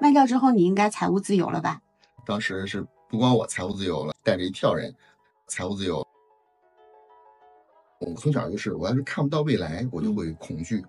[0.00, 1.80] 卖掉之后你应该财务自由了吧？
[2.24, 4.94] 当时是不光我财务自由了，带着一票人
[5.46, 6.06] 财务自由。
[7.98, 10.84] 我从小就是，我要是看不到未来，我就会恐惧。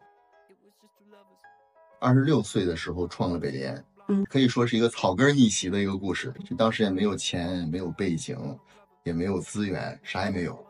[2.00, 6.34] 二十六岁的时候创了北联，嗯，可以说是一个草根逆袭的一个故事。
[6.44, 8.38] 就当时也没有钱，没有背景，
[9.04, 10.64] 也没有资源，啥也没有。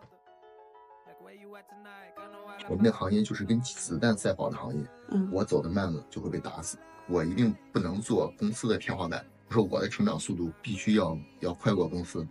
[2.70, 6.77] 我们那行业就是跟子弹赛跑的行业，嗯，我走的慢了就会被打死。
[7.07, 9.25] 我一定不能做公司的天花板。
[9.47, 12.27] 我说我的成长速度必须要要快过公司。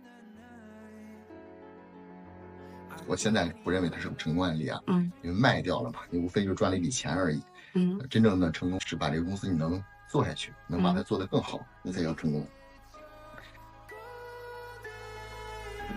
[3.07, 7.41] 我现在不认为它是个成功案例啊，嗯，因为卖掉了嘛，你无非就赚了一笔钱而已，
[7.73, 12.45] 嗯，真正的成功是把这个公司你能做下去，能把它做得更好，那才叫成功。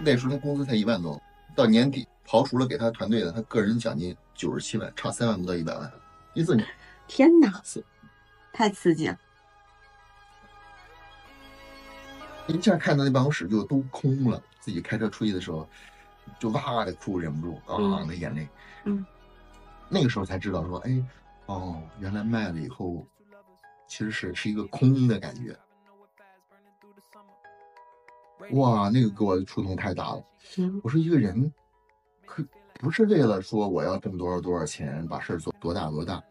[0.02, 1.20] 那时候他工资才一万多，
[1.54, 5.92] 到年底刨除了给他团队的，他个人奖金九十七万，差三万不到一百万。
[6.32, 6.66] 一四年，
[7.08, 7.60] 天哪，
[8.52, 9.18] 太刺激了！
[12.48, 15.68] 一下看到那办公室就都空了，自己开车出去的时候。
[16.38, 18.48] 就哇的哭，忍不住啊的眼泪。
[18.84, 19.04] 嗯，
[19.88, 21.04] 那个时候才知道说，哎，
[21.46, 23.04] 哦，原来卖了以后，
[23.88, 25.58] 其实是是一个空的感觉。
[28.52, 30.24] 哇，那个给我的触动太大了。
[30.84, 31.52] 我说一个人，
[32.24, 36.22] 可不是为了说我要挣多少多少钱，把事儿做多大多大。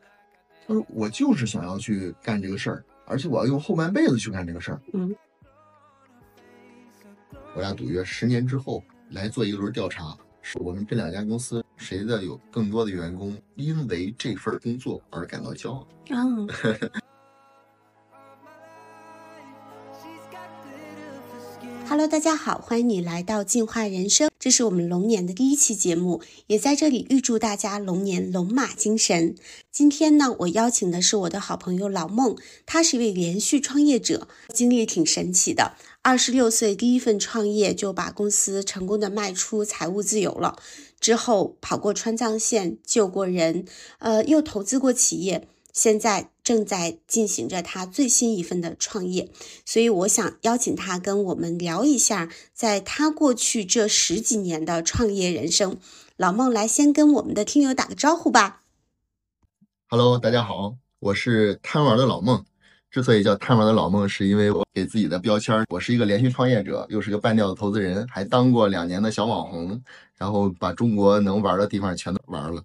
[0.69, 4.79] 他说我就是想要去干这个事儿，而且我要用后半辈子去干这个事儿。
[4.93, 5.15] 嗯，
[7.55, 8.81] 我俩赌约十年之后。
[9.11, 15.87] 来做一轮调查，是我们这两家公司谁的有更多的员工因为这份工作而感到骄傲？
[16.11, 16.47] 嗯。
[21.89, 29.33] Hello，大家好，欢迎你来到进化人生，这是我们龙年的第一期节目，也在这里预祝大家龙年龙马精神。
[29.71, 32.37] 今天呢，我邀请的是我的好朋友老孟，
[32.67, 35.73] 他是一位连续创业者，经历挺神奇的。
[36.03, 40.59] 二十六岁第一份创业就把公司成功的卖出，财务自由了。
[40.99, 43.65] 之后跑过川藏线，救过人，
[43.97, 45.47] 呃，又投资过企业。
[45.73, 49.29] 现在正在进行着他最新一份的创业，
[49.67, 55.77] 所以我想邀请他跟我们聊一下，在他过去这十几年的创业人生。
[56.17, 58.63] 老孟来先跟我们的听友打个招呼吧。
[59.89, 62.43] Hello，大家好，我是贪玩的老孟。
[62.89, 69.79] 之所以叫贪玩的老孟，是因为我给自己的标签，我是一个连续创业者，又是个半吊子投资人，还当过两年的小网红，
[70.17, 72.63] 然后把中国能玩的地方全都玩了。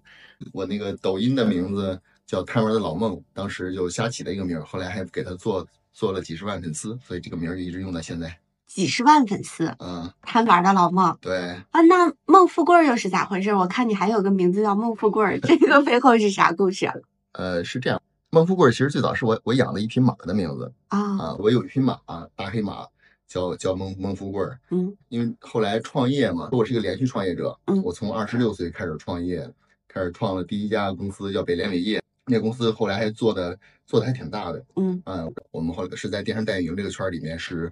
[0.53, 2.01] 我那个抖音的名字。
[2.25, 8.39] 叫贪玩的老孟，当时就瞎起的一个名儿，后来还给他做做了几十万粉丝，所以这个名儿就一直用到现在。
[8.65, 11.17] 几十万粉丝，嗯，贪玩的老孟。
[11.21, 11.37] 对
[11.71, 13.53] 啊，那孟富贵又是咋回事？
[13.53, 16.91] 我看你还有个名字叫孟富贵，这个背后是啥故事？
[17.33, 21.99] 呃，是这样，孟富贵其实最早是我我养了一匹马的名字啊啊，我有一匹马，
[22.35, 22.85] 大黑马，
[23.27, 24.43] 叫叫孟孟富贵。
[24.71, 29.47] 嗯，因为后来创业嘛，我是一个连续创业者，嗯，我从二十六岁开始创业，
[29.87, 32.01] 开始创了第一家公司叫北联伟业。
[32.25, 35.01] 那公司后来还做的做的还挺大的，嗯。
[35.05, 37.71] 嗯，我们后来是在电商代运营这个圈里面是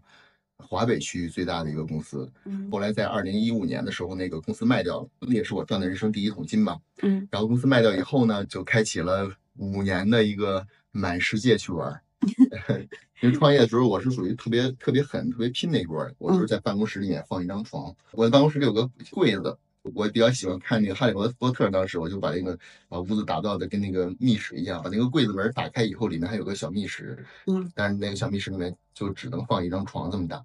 [0.58, 12.00] 华北区域最大的一个公司，嗯，后来在二零一五年的时候，那个公司卖掉了，那也是我赚的人生第一桶金吧，嗯，然后公司卖掉以后呢，就开启了五年的一个满世界去玩，
[13.22, 19.58] 因为创业的时候我是属于特别特别狠、特别拼那一波，我就是在办公室里面放一张床，我的办公室里有个柜子。
[19.94, 22.58] 我比较喜欢看那个《哈利波特》，当时我就把那个
[22.88, 30.42] 把屋子打造的跟那个密室一样，把那个柜子门打开以后，里面还有个小密室，嗯，但是那个小密室里面就只能放一张床这么大。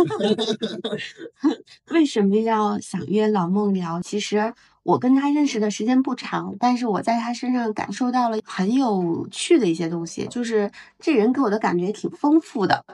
[1.92, 4.03] 为什么要想约老孟聊？
[4.03, 12.84] 其实我跟他认识的时间不长，但是我在他身上感受到了很有趣的一些东西，就是这人给我的感觉挺丰富的。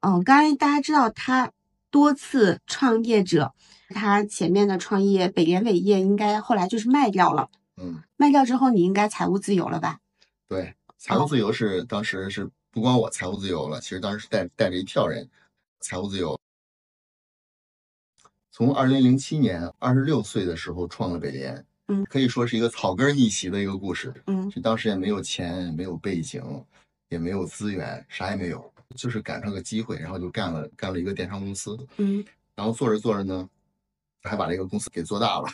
[0.00, 1.52] 嗯，刚才大家知道他
[1.90, 3.52] 多次创业者。
[3.88, 10.00] 他前面的创业北联伟业应该后来就是卖掉了，嗯，卖掉之后你应该财务自由了吧？
[10.46, 15.28] 对，财务自由是当时是不光我财务自由了，其实当时是带带着一票人
[15.80, 16.38] 财务自由。
[18.50, 26.42] 从二零零七年二十六岁的时候创了北联，嗯，可以说是一个草根逆袭的一个故事，嗯，就当时也没有钱，没有背景，
[27.08, 32.24] 也没有资源，啥也没有，就是赶上个机会，然后就干了干了一个电商公司，嗯，
[32.54, 33.48] 然后做着做着呢。
[34.22, 35.46] 还把这个公司给做大了，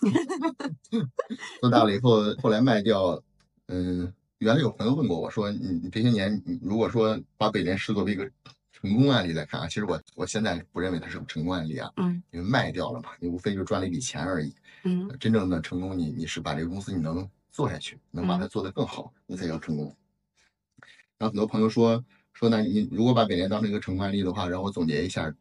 [1.61, 3.23] 做大了以后，后来卖掉。
[3.69, 8.31] 嗯，原来有朋友问过我说：“你你这些年，你如果说把北联视作为一个
[8.73, 11.91] 成功案例来看啊，其实我我现在不认为它是个成功案例啊。
[11.97, 14.53] 嗯，因为卖掉了嘛，你无非就赚了一笔钱而已。
[14.85, 19.97] 嗯，真正的成功，你你是把这个公司你能做下去，能把它做得更好，那才叫成功。
[21.17, 25.35] 然后很多朋友说，说那你如果把北联当成一个成功案例的话，让我总结一下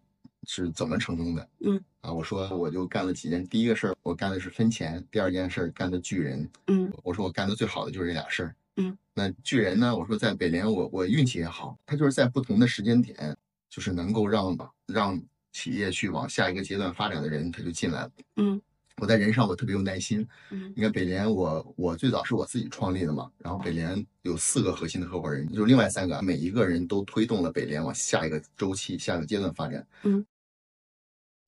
[0.45, 1.49] 是怎么成功的。
[1.65, 6.49] 嗯啊，我说我就干了几件，第一个事儿我干的是分钱，第二件事儿干的巨人。
[6.67, 8.55] 嗯我说我干的最好的就是这俩事儿。
[8.75, 9.95] 嗯，那巨人呢？
[9.95, 13.37] 我说在北联我我运气也好，他就是在不同的时间点，
[13.69, 14.57] 就是能够让
[14.87, 18.11] 让企业去往下一个阶段发展的人，他就进来了。
[18.37, 18.61] 嗯
[18.97, 20.27] 我在人上我特别有耐心。
[20.51, 29.85] 嗯你看北联我我最早是我自己创立的嘛，然后北联有四个核心的合伙人，就是另外三个，每一个人都推动了北联往下一个周期、下一个阶段发展。
[30.03, 30.23] 嗯，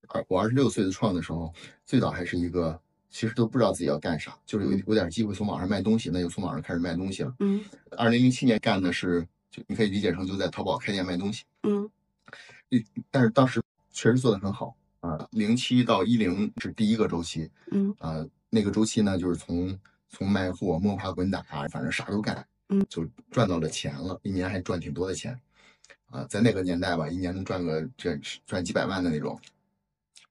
[0.09, 1.53] 二我二十六岁的创的时候，
[1.85, 2.79] 最早还是一个
[3.09, 7.33] 其实都不知道自己要干啥，就是有有点机会从网上卖东西，那就从网上开始卖东西了。
[7.39, 7.63] 嗯
[7.97, 11.89] 二零零七年干的是，就你可以理解成就在淘宝开店卖东西，嗯
[13.09, 13.61] 但是当时
[13.91, 15.25] 确实做的很好啊。
[15.31, 19.79] 零七到一零是第一个周期，嗯啊，那个周期呢，就是从
[20.09, 25.39] 从卖货摸爬滚打，反正啥都干，嗯，就赚到了钱了，一年还赚挺多的钱，
[26.07, 29.39] 啊，在那个年代吧，一年能赚个这赚几百万的那种。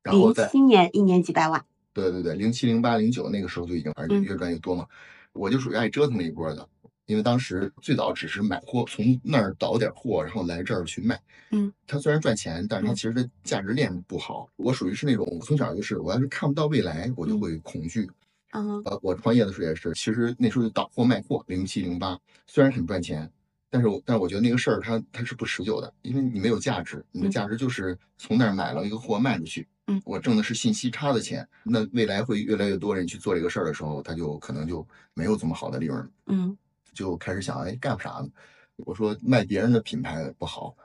[0.04, 1.64] 然后零在七年一年几百万。
[1.92, 4.86] 对对对，零七零八零九那个时候就已经反正嗯越赚越多嘛。
[5.32, 6.68] 我就属于爱折腾那一波的，
[7.06, 11.20] 因为当时最早只是买货，从那儿倒点货，然后来这儿去卖。
[11.50, 14.48] 嗯，它虽然赚钱，但是它嗯其实的价值链不好。
[14.56, 18.08] 我属于是那种从小就是，我要是看不到未来，我就嗯会恐惧。
[18.52, 22.16] 嗯呃，我创业的时候也是，其实那时候就倒货卖货，零七零八，
[22.46, 23.28] 虽然很赚钱，
[23.68, 30.00] 但是我但是我觉得那个事儿它它是不持久的，因为你没有价值，你的嗯价值就是从那儿买了一个货卖出去，嗯。
[30.04, 36.56] 我挣的是信息差的钱，那未来会越来越多人去做这个事儿的时候，他就可能就没有这么好的利润了，嗯。
[36.92, 38.28] 就开始想，哎，干啥呢？
[38.76, 40.76] 我说卖别人的品牌不好，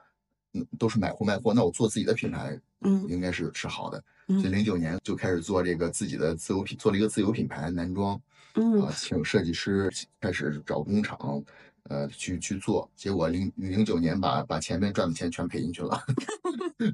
[0.53, 3.05] 嗯，都是买货卖货，那我做自己的品牌嗯。
[3.07, 4.39] 应该是是好的，嗯。
[4.39, 8.19] 所以零九年就开始做这个自己的自由品，做了一个自由品牌男装。
[8.55, 8.81] 嗯。
[8.81, 11.43] 啊，请设计师开始找工厂，
[11.89, 12.89] 呃，去去做。
[12.95, 16.01] 结果零零九年把把前面赚的钱全赔进去了，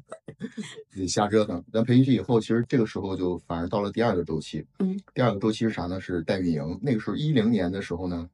[1.07, 1.63] 瞎折腾。
[1.71, 4.65] 但赔进去以后，其实这个时候就反而到了第二个周期。
[4.79, 5.99] 嗯，第二个周期是啥呢？
[6.01, 6.79] 是代运营。
[6.81, 8.27] 那个时候一零年的时候呢，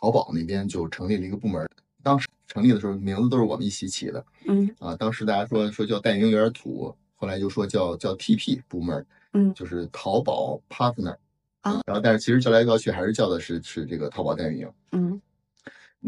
[0.00, 1.68] 淘宝那边就成立了一个部门。
[2.02, 4.96] 当时成立的时候，名字都是我们一起起的嗯啊。
[4.96, 11.16] 当时大家说说叫代运营有点土，后来就说叫叫 TP 部门，嗯就是淘宝 partner。
[11.60, 14.72] 啊然后但是其实叫来叫去还是叫的是是这个淘宝代运营。
[14.92, 15.20] 嗯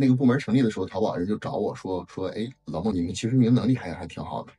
[0.00, 4.52] 那个部门成立的时候，淘宝人就找我说说，哎，老孟，你们其实你们能力还还挺好的。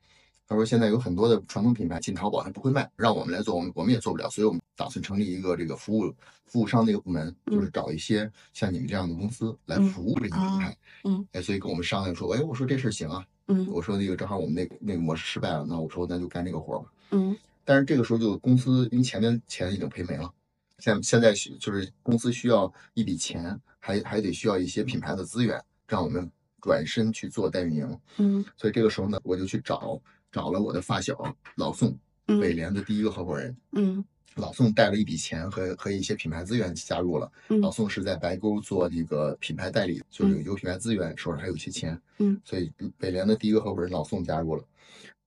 [0.46, 6.14] 他说现在有很多的传统品牌进淘宝，还不会卖，让我们来做，我们我们也做不了，所以我们打算成立一个这个服务
[6.46, 10.78] 服务商的一个部门，就是找一些像你们这样的公司来嗯服务这些品牌。
[11.06, 16.92] 嗯，哎，所以跟我们商量说，哎，我说这事儿行啊，嗯我说那个正好我们那个那个模式失败了，那我说那就干这个活儿吧。
[17.12, 20.34] 嗯但是这个时候就公司因为前面钱已经赔没了，
[20.80, 26.30] 现现在需就是公司需要一笔钱，还还得需要一些品牌的资源，让我们
[26.62, 28.00] 转身去做代运营。
[28.18, 31.16] 嗯所以这个时候呢，我就去找找了我的发小
[31.56, 31.92] 老宋，
[32.26, 33.56] 北嗯联的第一个合伙人。
[33.72, 34.04] 嗯
[34.36, 37.30] 老宋带了一笔钱和和一些品牌资源加入了。
[37.50, 42.00] 嗯老宋是在白沟做这个品牌代理，就是有品牌资源，手上还有一些钱。
[42.20, 44.64] 嗯，所以北联的第一个合伙人老宋加入了。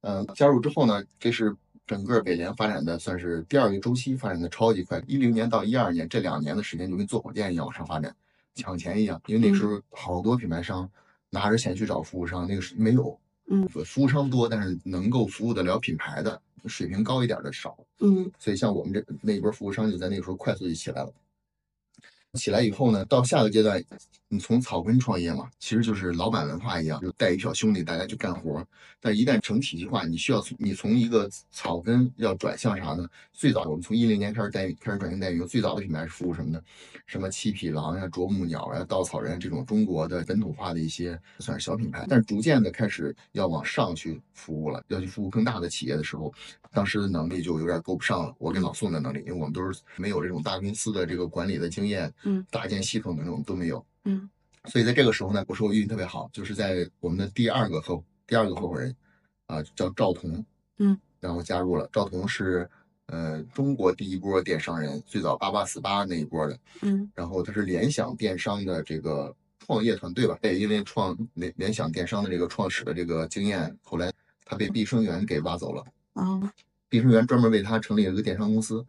[0.02, 1.54] 嗯、加入之后呢，这是
[1.86, 5.02] 整个北联发展的算是第二个周期，发展的超级快。
[5.06, 8.14] 一零年到一二年这两年的时间，就跟坐火箭一样往上发展，
[8.54, 9.20] 抢钱一样。
[9.26, 10.88] 因为那时候好多品牌商
[11.30, 13.18] 拿着钱去找服务商，那个是没有。
[13.48, 17.76] 嗯，服务商多，但是能够服务得了品牌的水平高一点的少。
[18.00, 21.12] 嗯所以像我们这那一波服务商就在那个时候快速就起来了。
[22.38, 23.82] 起来以后呢，到下个阶段，
[24.28, 28.66] 你从草根创业嘛，其实就是老板文化一样，就带一小兄弟大家去干活。
[29.02, 33.06] 但一旦成体系化，你需要从你从一个草根要转向啥呢？
[33.34, 36.62] 最早我们从一零年开始代开始转型代运营，最早的品牌是服务什么呢？
[37.04, 46.32] 什么七匹狼呀、啄木鸟呀、稻草人这种中国的本土化的一些算是小品牌，但是逐渐的开始要往上去服务了，要去服务更大的企业的时候，
[46.72, 48.34] 当时的能力就有点够不上了。
[48.38, 54.28] 我跟老宋的能力，因为我们都是没有这种大公司的这个管理的经验，嗯，搭建系统的那种都没有，嗯，
[54.66, 58.94] 所以在这个时候呢，我说我运气特别好，就是在我们的第二个合第二个合伙人
[59.46, 60.44] 啊、叫赵彤，
[60.78, 61.88] 嗯，然后加入了。
[61.92, 62.68] 赵彤是
[63.06, 67.10] 呃中国第一波电商人，最早八八四八那一波的，嗯。
[67.14, 74.12] 然后他是联想电商的这个创业团队吧，也因为创联联想电商的这个创始的这个经验，后来
[74.44, 75.84] 他被毕生源给挖走了。
[76.14, 76.50] 哦。
[76.88, 78.84] 毕生源专门为他成立了一个电商公司，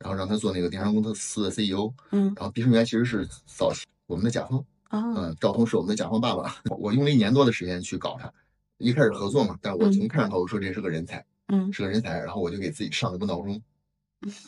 [0.00, 1.92] 然后让他做那个电商公司的 CEO。
[2.10, 2.32] 嗯。
[2.36, 6.56] 然后毕生源其实是早期我们的甲方，啊嗯，赵通是我们的甲方爸爸。
[6.78, 8.32] 我用了一年多的时间去搞他，
[8.78, 11.72] 一开始合作嘛，但是我从看上他我说这是个人才，嗯。
[11.72, 13.60] 是个人才，然后我就给自己上了个闹钟，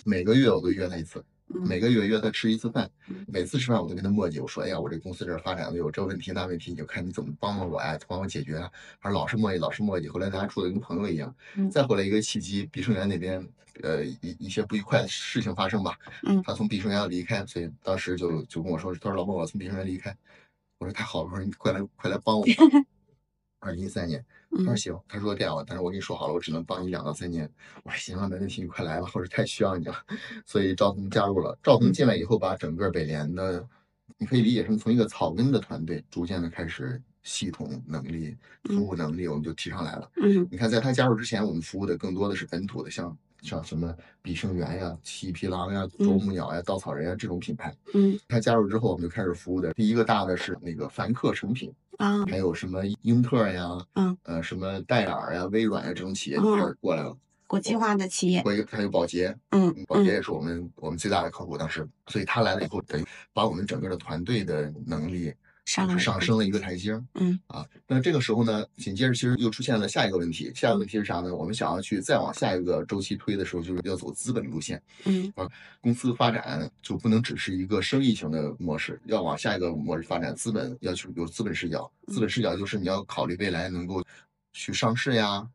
[0.04, 8.70] 每个月我都约他一次，每个月约他吃一次饭嗯，每次吃饭我都跟他磨叽，我说哎呀，我这公司这发展的有这问题那问题，你就看你怎么帮帮我呀，帮我解决啊。
[8.98, 11.70] 还是老是磨叽，老是磨叽，后来大家处的跟朋友一样嗯。
[11.70, 13.46] 再后来一个契机，碧生源那边
[13.82, 20.16] 呃一一些不愉快的事情发生吧，嗯他从碧生源要离开，所以当时就就跟我说，他说老孟我从碧生源离开，
[20.78, 22.44] 我说太好了，我说你快来快来帮我。
[23.60, 27.48] 二零一三年，他说嗯行，他说这样，但是我跟你说好了，我只能帮你两到三年。
[27.84, 29.94] 我说行啊，没问题，你快来吧，或者太需要你了。
[30.46, 33.66] 所以赵腾加入了，赵腾进来以后，把整个北联的，
[34.16, 40.10] 你可以理解成从一个草根的团队，逐渐的开始系统能力、服务能力，我们就提上来了。
[40.22, 47.74] 嗯你看，在他加入之前，我们服务的更多的是本土的，像像什么比生源呀、七匹狼呀、啄木鸟呀、稻草人呀这种品牌。
[47.94, 48.18] 嗯。
[48.28, 51.72] 他加入之后，我们就开始服务的第一个大的是那个凡客成品。
[51.98, 52.24] 啊。
[52.26, 57.16] 还有什么英特尔呀，嗯，呃，什么戴尔呀、微软呀这种企业开始过来了。
[57.46, 59.74] 国际化的企业，还有还有保洁，嗯。
[59.86, 60.14] 保洁嗯。
[60.14, 65.32] 也是我们我们最大的客户，当时，所以他来了以后，等于把我们整个的团队的能力
[65.68, 67.04] 上升了一个台阶儿。
[67.14, 71.34] 嗯啊，那这个时候呢，紧接着其实又出现了下一个问题，下一个问题是啥呢？
[71.34, 74.82] 我们想要去再往下一个周期推的时候，就是要走资本路线。
[75.04, 75.46] 嗯啊
[75.80, 80.34] 公司发展就不能只是一个生意型的模式，要往下一个模式发展。
[80.34, 84.02] 资本要去有资本视角，资本视角就是你要考虑未来能够
[84.52, 85.46] 去上市呀。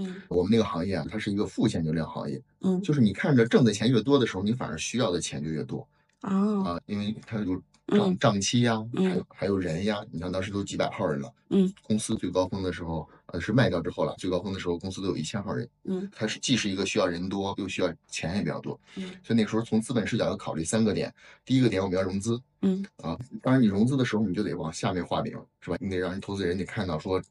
[0.00, 5.88] 嗯我们那个行业啊，它是一个负现金流行业，嗯就是你看着挣的钱越多的时候，你反而需要的钱就越多
[6.22, 10.04] 哦啊，因为它有嗯账账期呀，嗯还有还有人呀。
[10.10, 15.68] 你看当时都几百号人了，嗯，公司最高峰的时候，呃，是卖掉之后了，最高峰的时候公司都有一千号人。
[15.84, 21.12] 嗯它是既是一个需要人多，又需要钱也比较多，嗯所以那时候从资本视角要考虑三个点。
[21.44, 25.76] 第一个点我们要融资嗯啊，当然你融资的时候你就得往下面画饼，是吧？
[25.80, 27.22] 你得让人投资人得看到说，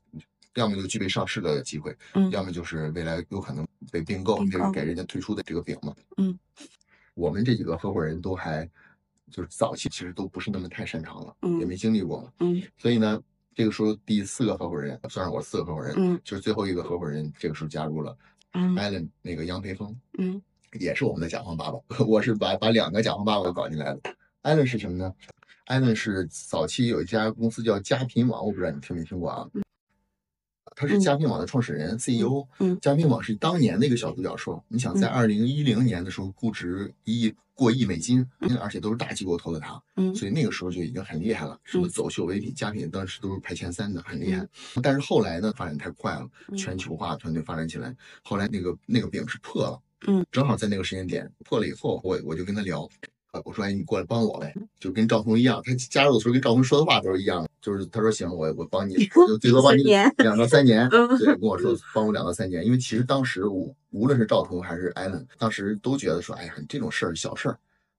[0.56, 5.94] 要么就具备上市的机会，嗯要么就是未来有可能被并购，并购这是给人家推出的这个饼嘛。
[6.18, 6.38] 嗯，
[7.14, 8.68] 我们这几个合伙人都还
[9.32, 13.22] 就是早期其实都不是那么太擅长了，嗯也没经历过嘛，嗯所以呢。
[13.58, 18.16] 这个时候，第四个合伙人，算是我四个合伙人，嗯就是最后一个合伙人，这个时候加入了
[18.52, 20.40] 嗯 Allen 那个杨培峰，嗯
[20.80, 24.02] 也是我们的甲方爸爸， 我是把把两个甲方爸爸都搞进来的。
[24.44, 25.12] 艾伦是什么呢
[25.66, 29.50] ？？Allen 是早期有一家公司叫佳品网，我不知道你听没听过啊？
[30.80, 32.48] 他是佳品网的创始人、CEO。
[32.60, 34.64] 嗯佳品网是当年的一个小独角兽。
[34.68, 38.24] 你想，在嗯二零一零年的时候，估值一亿过亿美金，
[38.62, 41.60] 而且都是大机构投的它，嗯所以那个时候就已经很厉害了。
[41.64, 44.48] 什么嗯走秀唯品、佳品当时都是排前三的，很厉害。
[44.84, 49.82] 但是后来呢，发展太快了，嗯全球化团队发展起来，后来那个那个饼是破了。
[50.06, 53.10] 嗯，正好在那个时间点破了以后，我我就跟他聊，呃，
[53.46, 59.84] 我说哎，你过来帮我呗，就跟赵彤一样，他加入的时候跟赵彤说的话都是一样的，就是他说行，我我帮你， 我就最多帮你
[60.18, 67.58] 两到三年，嗯对，跟我说帮我两到三年，因为其实当时我无论是赵彤还是艾伦，当时都觉得说，哎呀，这种事儿小事儿。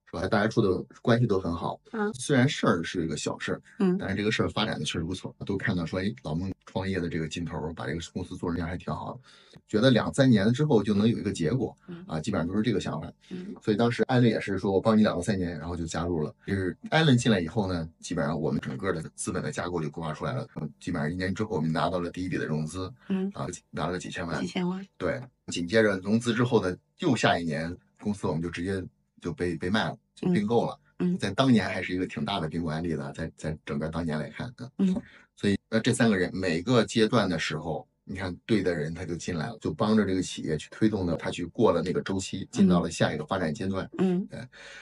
[0.09, 0.27] 是吧？
[0.27, 9.19] 大家处的关系都很好，嗯虽然事儿是一个小事儿，嗯但是这个事儿发展的确实不错，都看到说，哎，老孟创业的这个劲头，把这个公司做成这样还挺好的，
[9.67, 13.11] 觉得两三年之后就能有一个结果嗯啊，基本上都是这个想法。
[13.29, 16.33] 嗯所以当时艾伦也是说我帮你两到三年，然后就加入了。
[16.47, 24.47] 就是艾伦进来以后呢，基本上我们整个的资本的架构就规划出来了，嗯基本上一年之后我们拿到了第一笔的融资嗯，啊，拿了几千万几。
[24.47, 28.83] 千万，对，紧接着融资之后的又下一年，公司我们就直接
[29.21, 30.79] 就被被卖了，就嗯并购了。
[30.99, 34.93] 嗯在当年还是一个挺大的并购案例的，在在整个当年来看，嗯，
[35.35, 43.89] 所以那这三个人每个阶段的时候，你看对的人他就进来了，就帮着这个企业去推动的，他去过了那个周期，进到了下一个发展阶段。
[43.97, 44.27] 嗯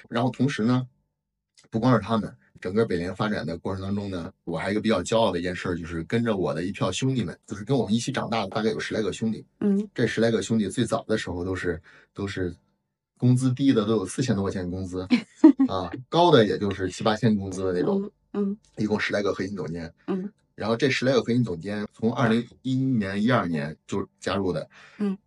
[0.10, 0.88] 然后同时呢，
[1.70, 9.46] 不光是他们，整个北联发展的过程当中呢，我还有一个比较骄傲的一件事儿，就是跟着我的一票兄弟们，就是跟我们一起长大的，大概有十来个兄弟。
[9.60, 11.79] 嗯这十来个兄弟最早的时候都是
[12.12, 12.56] 都是
[13.17, 15.01] 工资低的都有四千多块钱工资
[15.67, 19.91] 啊，高的也就是七八千工资的那种，嗯一共十来个核心总监。
[20.07, 24.69] 嗯，然后这十来个核心总监从二零一一年、一二年就加入的，
[25.00, 25.17] 嗯，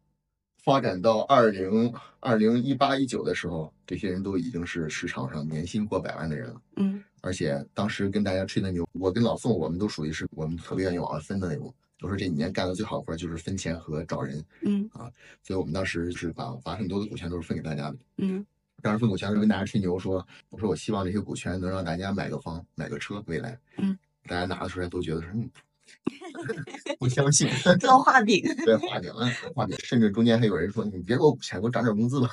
[0.62, 6.60] 发展到二零二零一八一九的时候，这些人都已经是市场上年薪过百万的人了。
[6.76, 11.74] 嗯而且当时跟大家吹的牛，我跟老宋我们都属于是我们特别愿意往上分的那种。
[12.02, 14.88] 我说这几年干的最好的活儿就是分钱和找人，嗯。
[14.92, 15.10] 啊
[15.42, 17.96] 所以我们当时是把把很多的股权都是分给大家的。
[18.18, 18.44] 嗯。
[18.82, 25.50] 当时分股权时候跟大家吹牛说，我说我希望这些股权能让大家买个房、买个车，未来，嗯，大家拿出来都觉得说，嗯，
[26.98, 27.46] 不相信，
[27.78, 32.30] 做画饼，对，画饼啊，画饼，甚至中间还有人说，你别给我股权，给我涨点工资吧。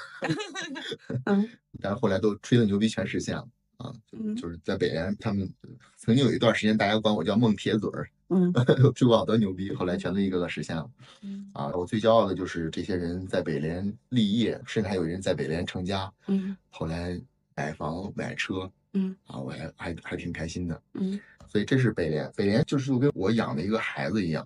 [1.26, 1.50] 嗯。
[1.82, 3.46] 但是后来都吹的牛逼全实现了
[3.76, 4.34] 啊，嗯。
[4.38, 5.54] 就是在北联，他们
[5.98, 8.52] 曾经有一段时间，大家管我叫孟铁嘴儿，嗯
[8.94, 10.90] 吹过好多牛逼，后来全都一个个实现了。
[11.22, 16.12] 嗯啊，我最骄傲的就是这些人在北联立业，甚至还有人在北联成家。
[16.28, 17.20] 嗯后来
[17.56, 20.82] 买房买车，嗯啊，我还还还挺开心的。
[20.94, 24.46] 嗯所以这是北联，北联就是就跟我养的一个孩子一样。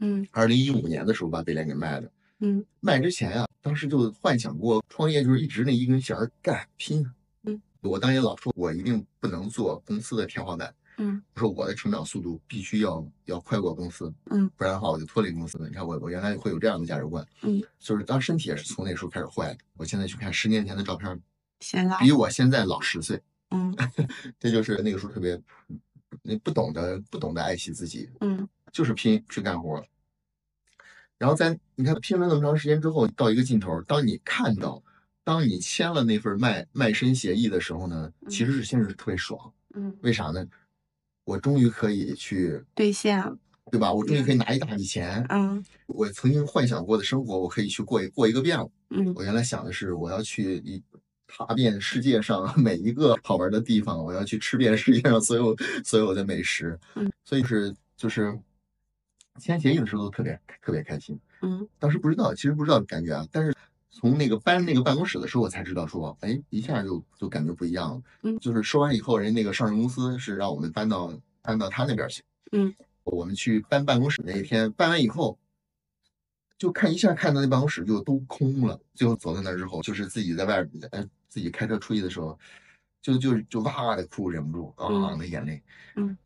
[0.00, 2.10] 嗯二零一五年的时候把北联给卖了，
[2.40, 7.08] 嗯卖之前呀、当时就幻想过创业，就是一直那一根弦儿干拼。
[7.44, 10.74] 嗯，我当年老说，我一定不能做公司的天花板。
[11.02, 15.66] 嗯我说我的成长速度必须要要快过公司，嗯，不然的话我就脱离公司了。
[15.66, 19.60] 你看我我原来会有这样的价值观，嗯，就是当身体也是从那时候开始坏的。
[19.78, 21.20] 我现在去看十年前的照片，
[21.60, 21.98] 显老。
[21.98, 23.74] 比我现在老十岁，嗯
[24.38, 25.40] 这就是那个时候特别，
[26.22, 29.82] 那不懂得不懂得爱惜自己，嗯就是拼去干活。
[31.18, 34.82] 然后在你看拼了那么长时间之后，到一个尽头，当你看到，
[35.24, 39.52] 当你签了那份卖卖身协议的时候呢，其实是心里是特别爽。
[39.74, 40.46] 嗯，为啥呢？
[41.30, 43.38] 我终于可以去，兑现了。
[43.70, 43.92] 对吧？
[43.92, 48.68] 我终于可以拿一大笔钱，嗯我曾经幻想过的生活，我可以去过一过一个遍了。
[48.88, 50.82] 嗯我原来想的是，我要去一
[51.28, 56.76] 踏遍世界上每一个好玩的地方，我要去吃遍世界上所有所有的美食。
[56.96, 58.36] 嗯，所以是就是
[59.38, 61.16] 签协议的时候都特别特别开心。
[61.42, 63.54] 嗯当时不知道，其实不知道感觉啊，但是
[63.90, 68.02] 从那个搬那个办公室的时候，我才知道说，哎，一下就就感觉不一样了。
[68.22, 72.22] 嗯就是说完以后，人那个上市公司是让我们搬到搬到他那边去。
[72.52, 75.38] 嗯，我们去搬办公室那一天，搬完以后，
[76.56, 78.80] 就看一下看到那办公室就都空了。
[78.94, 82.38] 最后走到那之后，就是自己在外边，呃，自己开车出去的时候，
[83.02, 85.62] 就就就哇哇的哭，忍不住啊嗯的眼泪。
[85.96, 86.16] 嗯，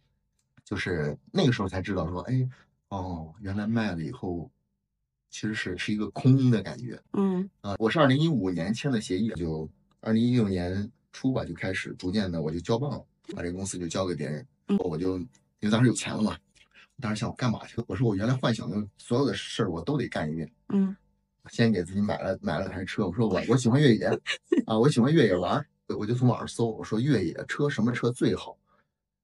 [0.65, 2.49] 就是那个时候才知道说，哎，
[2.89, 4.51] 哦，原来卖了以后，
[5.35, 7.75] 其实是是一个空的感觉嗯啊。
[7.81, 15.27] 我是二零一五年签的协议，就二零一六年初吧就开始逐渐的我就交棒了，把这个公司就交给别人，嗯我就因
[15.63, 16.39] 为当时有钱了嘛。
[17.01, 17.83] 当时想我干嘛去？
[17.89, 20.49] 我说我原来幻想的所有的事儿我都得干一遍。
[20.69, 20.95] 嗯
[21.51, 24.07] 先给自己买了买了台车，我说我我喜欢越野
[24.67, 25.67] 啊，我喜欢越野玩，
[25.99, 28.57] 我就从网上搜，我说越野车什么车最好？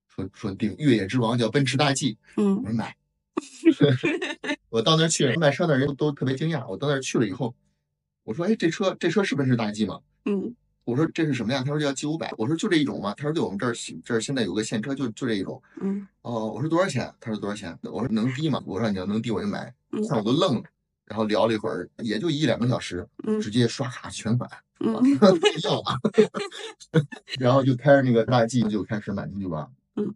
[0.08, 2.96] 说说定越野之王叫奔驰大 G，我嗯说买。
[4.70, 6.66] 我到那儿去，卖车的人都特别惊讶。
[6.68, 7.54] 我到那儿去了以后，
[8.24, 10.54] 我说：“哎，这车这车是奔驰大 G 吗？”嗯
[10.84, 17.12] 我说：“这是什么呀？”他说：“叫 G 五百。”我说：“就这一种吗？”他说：“对，我们这儿这儿现在有个现车，就就这一种。”嗯哦，我说多少钱？
[17.20, 17.76] 他说多少钱？
[17.82, 18.62] 我说能低吗？
[18.66, 19.72] 我说你要能低我就买。
[19.92, 20.62] 嗯看我都愣了，
[21.04, 24.48] 然后聊了一会儿，也就一两个小时，嗯直接刷卡全款，
[24.80, 24.94] 嗯
[25.64, 25.98] 要吧？
[27.40, 29.68] 然后就开着那个大 G 就开始买出去玩。
[29.96, 30.14] 嗯，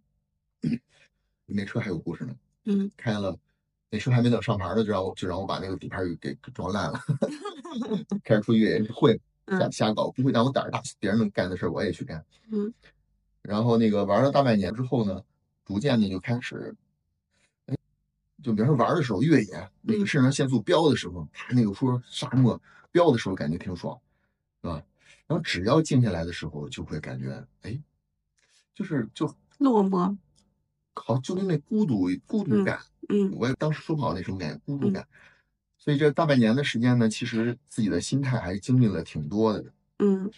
[1.47, 2.35] 那车还有故事呢。
[2.67, 3.37] 嗯开了，
[3.95, 7.01] 那车还没等上牌呢，就让我就让我把那个底盘给给撞烂了。
[8.25, 9.15] 开始出去也 会
[9.47, 12.25] 瞎嗯瞎搞，不会但我胆儿大，别人能干的事我也去干。
[12.51, 12.75] 嗯
[13.41, 15.23] 然后那个玩了大半年之后呢，
[15.65, 16.75] 逐渐的就开始，
[17.67, 17.77] 哎，
[18.43, 23.97] 就比如说玩的时候越野，那个肾上腺素飙的时候，它那个说沙漠飙的时候感觉挺爽，
[24.61, 24.83] 是吧？
[25.29, 27.81] 然后只要静下来的时候，就会感觉，哎，
[28.75, 30.17] 就是就落寞。
[30.97, 32.94] 好，就跟那孤独孤独感，嗯
[33.33, 35.07] 我也当时说不好那种感觉，孤独感。
[35.77, 39.64] 所以这大半年的时间呢，其实自己的心态还是经历了挺多的。
[39.99, 40.31] 嗯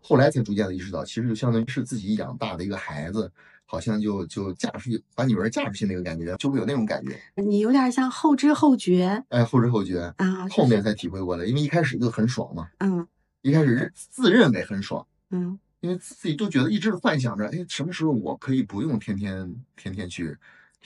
[0.00, 3.32] 后来才逐渐的意识到，其实就相当于是自己养大的一个孩子，
[3.64, 7.18] 好像就就嫁出去，把女儿嫁出去那个感觉，就会有那种感觉。
[7.42, 10.48] 你有点像后知后觉哎，后知后觉，啊。
[10.48, 13.04] 后面才体会过来，因为一开始就很爽嘛，嗯
[13.42, 20.36] 一开始认自认为很爽，嗯因为自己都觉得一直幻想着，哎，什么时候我可以不用天天天天去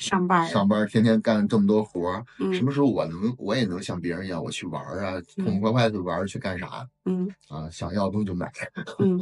[0.01, 7.69] 上班上班，天天干这么多活儿，什嗯么时候我能我也能像别人一样，我去玩儿啊，痛痛快快的玩儿，去干啥嗯啊？
[7.71, 8.51] 想要的东西就买。
[8.99, 9.21] 嗯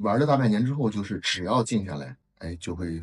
[0.00, 3.00] 玩了大半年之后，就是只要静下来，哎，就会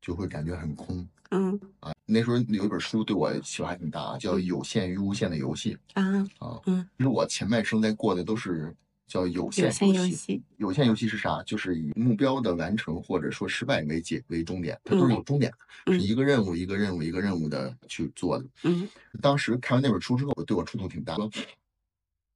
[0.00, 1.92] 就会感觉很空嗯啊。
[2.04, 6.02] 那时候有一本书对我启发还挺大，叫《有限与无限的游戏啊》
[6.44, 6.60] 啊。
[6.66, 8.74] 嗯，其实我前半生在过的都是
[9.12, 10.42] 叫有有限限游戏。
[10.56, 11.42] 有限游戏是啥？
[11.42, 15.58] 就是以目标的完成或者说失败为结为终点，它都是有终点的，
[15.92, 18.46] 嗯是一个任务一个任务一个任务的去做的。
[18.62, 18.88] 嗯
[19.20, 21.16] 当时看完那本书之后，对我触动挺大。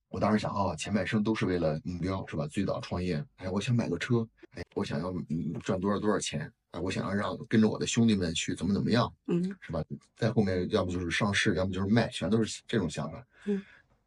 [0.09, 2.47] 我当时想，哦，前半生都是为了目标，是吧？
[2.47, 9.83] 最早创业，哎，我想买个车，哎，我想要嗯赚多少多少钱，哎，我想要让跟着我的兄弟们去怎么怎么样，嗯是吧？
[10.17, 13.27] 在后面要不就是上市，要么就是卖，全都是这种想法。
[13.47, 13.61] 嗯，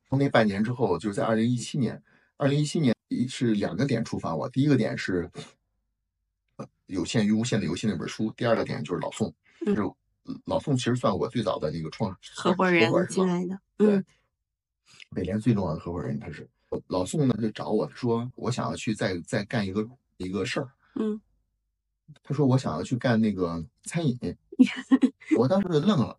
[0.10, 2.02] 从那半年之后，就是在二零一七年，
[2.40, 2.96] 二零一七年
[3.28, 5.30] 是两个点触发我，第一个点是
[6.56, 9.28] 呃有限与无限的游戏那本书，第二个点就是老宋，
[9.66, 9.92] 嗯就是
[10.46, 13.60] 老宋其实算我最早的那个创合伙人进来的。
[13.76, 14.06] 对嗯
[15.14, 16.50] 北联最重要的合伙人，他是
[16.88, 20.72] 老宋呢，就找我说，我想要去再再干一个一个事儿。
[20.96, 21.20] 嗯
[22.24, 24.18] 他说我想要去干那个餐饮，
[25.38, 26.18] 我当时就愣了，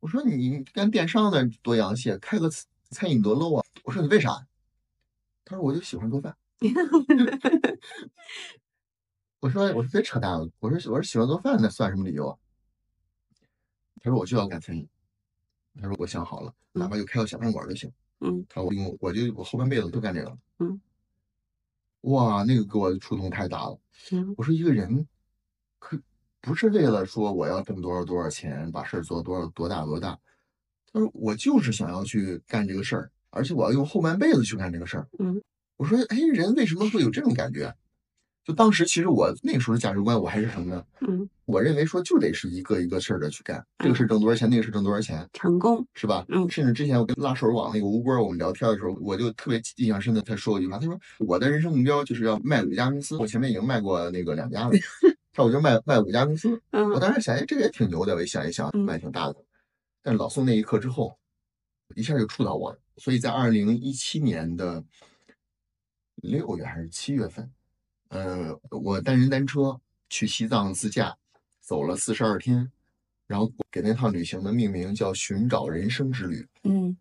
[0.00, 3.64] 我说你干电商的多洋气，开个餐餐饮多 low 啊！
[3.84, 4.47] 我说你为啥？
[5.48, 6.36] 他说我就喜欢做饭
[9.40, 12.36] 我说我说别扯淡了，我说我说喜欢做饭那算什么理由啊？
[14.02, 14.86] 他说我就要干餐饮。
[15.80, 17.90] 他说我想好了，哪怕就开个小饭馆就行。
[18.20, 20.38] 嗯，他说我我我就我后半辈子都干这个。
[20.58, 20.78] 嗯，
[22.02, 23.80] 哇，那个给我触动太大了。
[24.12, 25.06] 嗯我说一个人
[25.78, 25.98] 可
[26.40, 30.18] 不是为了说我要挣多少多少钱，把事儿做多少多大多大。
[30.92, 35.06] 他说我就是想要去干这个事儿，而且我要用后半辈子去干这个事儿。
[35.18, 35.40] 嗯，
[35.76, 37.74] 我说哎，人为什么会有这种感觉？
[38.44, 40.82] 就当时其实我那个时候的价值观，我还是什么呢？
[41.06, 45.86] 嗯，我认为说就得是一个一个事儿的去干，这个事儿挣多少钱，那个事挣多少钱，成功。
[45.92, 46.24] 是吧？
[46.30, 54.70] 嗯甚至之前我跟拉手网那个吴波我们聊天的时候，我就特别印象深的，他说过一句话，他说我的人生目标就是要卖五家公司，我前面已经卖过那个两家了，
[55.34, 56.48] 他我就卖卖五家公司。
[56.70, 59.36] 我嗯当时想，哎，这个也挺牛的，我一想一想，嗯卖挺大的。
[60.02, 61.18] 但是老宋那一刻之后，
[61.94, 62.78] 一下就触到我了。
[62.98, 64.84] 所以在二零一七年的
[66.16, 67.50] 六月还是七月份，
[68.08, 69.80] 呃，我单人单车
[70.10, 71.16] 去西藏自驾，
[71.60, 72.70] 走了四十二天，
[73.26, 76.46] 然后给那趟旅行的命名叫“寻找人生之旅”。
[76.64, 76.96] 嗯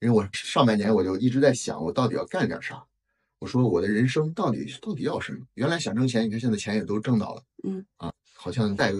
[0.00, 2.84] 因为我上半年我就一直在想，我到底要干点啥？
[3.40, 5.44] 我说我的人生到底到底要什么？
[5.54, 8.92] 原来想挣钱，你看现在钱也都挣到了，嗯啊，好像再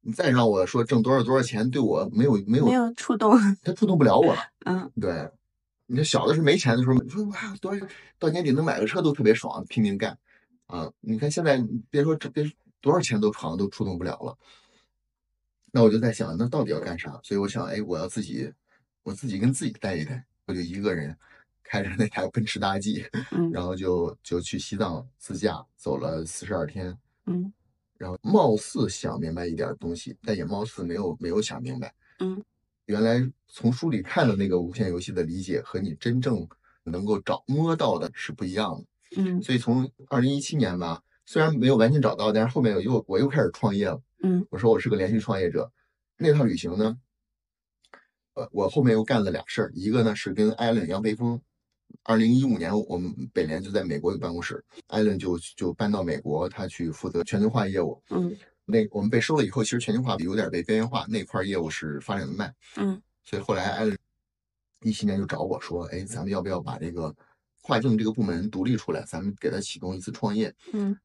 [0.00, 3.36] 你再让我说挣多少多少钱，对我没有没有，没有触动。
[3.62, 4.40] 他触动不了我了。
[4.64, 5.30] 嗯对，
[5.86, 7.86] 你这小的时候没钱的时候，你说哇多少
[8.18, 10.16] 到年底能买个车都特别爽，拼命干
[10.66, 10.90] 啊！
[11.00, 14.36] 你看现在别说这别多少钱都好像都触动不了了。
[15.72, 17.20] 那我就在想，那到底要干啥？
[17.22, 18.52] 所以我想，哎，我要自己，
[19.02, 21.14] 我自己跟自己待一待，我就一个人
[21.62, 27.52] 开着那台奔驰大 G，嗯然后就就去西藏自驾走了四十二天，嗯
[27.98, 31.92] 然后貌似想明白一点东西，但也貌似没有没有想明白。
[32.20, 32.42] 嗯，
[32.86, 36.48] 原来从书里看的那个无限游戏的理解和你真正
[36.84, 39.20] 能够找摸到的是不一样的。
[39.20, 44.00] 嗯所以从二零一七年吧，虽然没有完全找到，但是后面我又我又开始创业了。
[44.22, 45.70] 嗯我说我是个连续创业者。
[46.16, 46.98] 那趟旅行呢，
[48.34, 51.40] 呃，我后面又干了俩事儿，一个呢是跟艾伦杨培峰，
[52.08, 58.02] 二零一五年我们北联就在美国有办公室，艾伦就就搬到美国，他去负责全球化业务。
[58.08, 63.94] 嗯那我们被收了以后，其实全球化有点被边缘化，那块业务是发展的慢，嗯所以后来艾伦
[64.80, 67.14] 一七年就找我说，哎，咱们要不要把这个
[67.60, 70.50] 跨境这个部门独立出来，咱们给他启动一次创业。
[70.72, 70.96] 嗯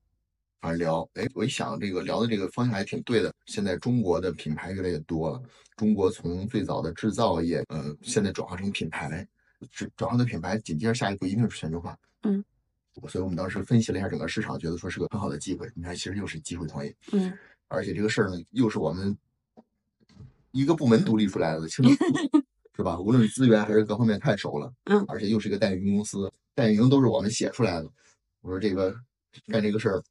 [0.62, 3.34] 反正聊，哎，我一想这个聊的这个方向还挺对的。
[3.48, 5.44] 现在中国的品牌越来越多了，
[5.76, 9.28] 中国从最早的制造业，呃，现在转化成品牌，
[9.72, 11.98] 转转换的品牌，紧接着下一步一定是全球化。
[12.24, 12.44] 嗯，
[13.08, 15.70] 所以我们当时分析了一下整个市场，觉得说是个很好的机会。
[15.76, 17.32] 你看，其实又是机会创业，嗯
[17.68, 19.18] 而且这个事儿呢，又是我们
[20.52, 21.82] 一个部门独立出来的， 是
[22.84, 23.00] 吧？
[23.00, 27.90] 无论是资源还是各方面太熟了，嗯而且又是一个代运营公司，代运营都是我们写出来的。
[28.42, 28.96] 我说这个
[29.48, 30.04] 干这个事儿，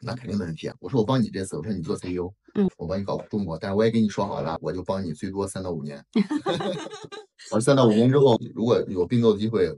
[0.00, 0.76] 那肯定没问题啊。
[0.80, 6.04] 我说我帮你这次，我说你做 CEO，嗯，我帮你搞中国，但是我也跟你说好了，我就帮你最多三到五年。
[7.50, 9.68] 我说三到五年之后，如果有并购的机会，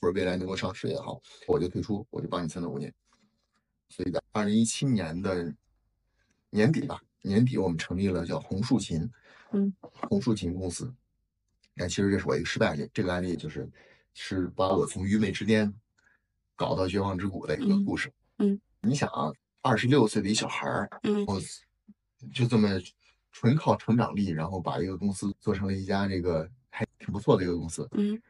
[0.00, 2.92] 或者未来能够上市也好，我就退出，我就帮你三到五年。
[3.88, 5.52] 所以在二零一七年的
[6.50, 9.10] 年底吧，年底我们成立了叫红树琴，
[9.52, 10.92] 嗯，红树琴公司。
[11.76, 13.68] 但其实这是我一个失败案例，这个案例就是
[14.12, 15.72] 是把我从愚昧之巅
[16.54, 18.12] 搞到绝望之谷的一个嗯故事。
[18.38, 21.40] 嗯，你想啊，二十六岁的一小孩儿，嗯我
[22.32, 22.68] 就这么
[23.32, 28.20] 纯靠成长力，然后把一个公司做成了一家这个还挺不错的一个公司嗯。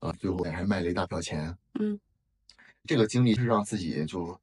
[0.00, 1.56] 啊，最后还卖了一大票钱。
[1.80, 1.98] 嗯，
[2.84, 4.38] 这个经历是让自己就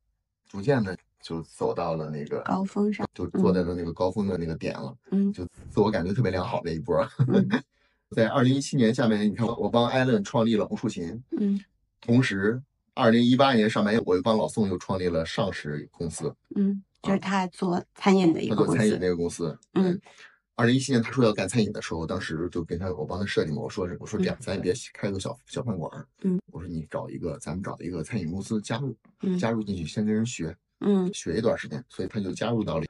[0.47, 3.07] 逐渐的就走到了那个高峰上。
[3.13, 5.31] 就坐在了那个高峰的那个点了，嗯。
[5.31, 6.97] 就自我感觉特别良好的一波
[8.11, 11.59] 在二零一七年下半年，你看我我帮艾伦创立了红树琴，嗯。
[12.01, 12.61] 同时
[12.93, 18.71] 二零一八年上半年我又帮老宋又创立了上市公司，嗯，就是他做餐饮的一个公司。
[18.71, 19.57] 做餐饮那个公司。
[19.73, 19.99] 嗯，
[20.55, 32.85] 二零一七年他说要干餐饮的时候，当时就跟他我帮他设计嘛，我说是我说这样，咱也别开个小小饭馆儿，嗯，我说你找一个咱们找一个餐饮公司加入，嗯加入进去先跟人学，嗯学一段时间，所以他就加入到了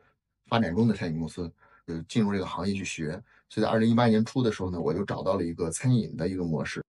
[0.47, 1.51] 发展中的餐饮公司，
[1.87, 3.21] 就进入这个行业去学。
[3.49, 6.83] 所以在二零一八年初的时候呢，我就找到了一个餐饮的一个模式。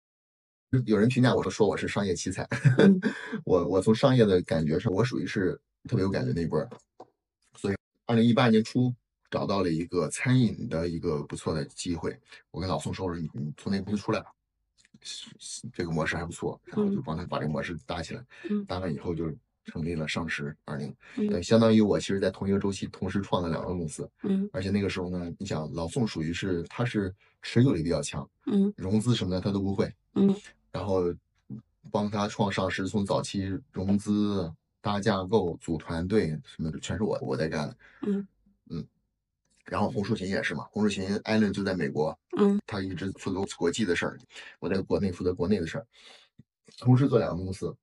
[0.86, 2.44] 有人评价我说说我是商业奇才，
[2.80, 3.00] 嗯
[3.46, 5.58] 我我从商业的感觉上，我属于是
[5.88, 6.60] 特别有感觉那一波
[8.06, 8.94] 二零一八年初
[9.30, 12.18] 找到了一个餐饮的一个不错的机会，
[12.52, 14.32] 我跟老宋说我说你你从那公司出来吧，
[15.74, 18.24] 这个模式还不错，然后就帮他把这个模式搭起来。
[18.50, 18.64] 嗯。
[18.66, 19.32] 搭完以后就
[19.66, 21.28] 成立了上市二零，嗯。
[21.28, 24.48] 对，相当于我其实在同一个周期同时创了两个公司，嗯。
[24.54, 28.72] 而且那个时候呢，你想老宋属于是他是持久力比较强，嗯。
[28.78, 30.34] 融资什么的他都不会，嗯。
[30.72, 31.04] 然后
[31.92, 34.52] 帮他创上市，从早期融资、
[34.86, 37.76] 搭架构、组团队什么的，全是我我在干的。
[38.04, 38.28] 嗯
[38.70, 38.86] 嗯，
[39.66, 44.20] 然后红树琴也是嘛，红树琴艾伦就在美国，嗯他一直负责国际的事儿，
[44.60, 45.88] 我在国内负责国内的事儿，
[46.78, 47.76] 同时做两个公司。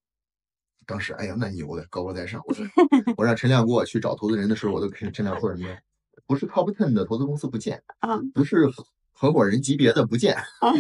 [0.86, 2.64] 当时哎呀，那牛的高高在上，我说
[3.18, 5.76] 我让陈亮给我去找投资人的时候，我都跟陈亮说什么？
[6.24, 10.36] 不是 top ten 的投资公司不见，啊不是合合伙人级别的不见。
[10.36, 10.70] 啊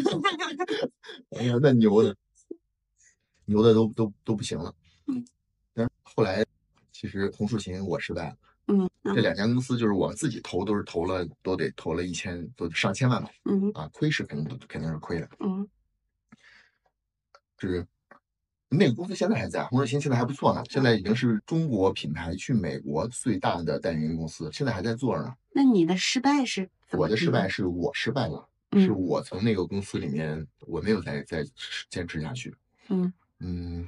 [1.36, 2.14] 哎呀，那牛的，
[3.46, 4.72] 牛的都都都不行了。
[6.14, 6.44] 后来
[6.92, 8.36] 其实红树琴我失败了，
[8.68, 9.34] 嗯这两。
[9.34, 15.28] 家公司就是我自己投都是投了都得投了一千都上千万吧，嗯啊，亏是肯定肯定是亏的。
[15.40, 15.68] 嗯
[17.58, 17.86] 就是
[18.68, 25.32] 那个公司现在还在，红树琴现在还不错呢，现在已经是中国品牌去美国最大的代运营公司，现在还在做着呢。
[25.54, 26.68] 那你的失败是。
[26.92, 28.82] 我的失败是我失败了，嗯。
[28.84, 31.44] 是我从那个公司里面我没有再再
[31.88, 32.54] 坚持下去，
[32.88, 33.12] 嗯。
[33.40, 33.86] 嗯，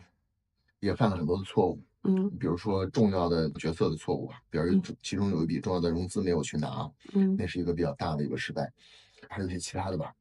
[0.80, 8.72] 也犯了很多的错误，嗯比如说重要的决策的错误吧，比如嗯其中有一笔重要的融资没有去拿，嗯那是一个比较大的一个失败，
[9.28, 10.12] 还有一些其他的吧。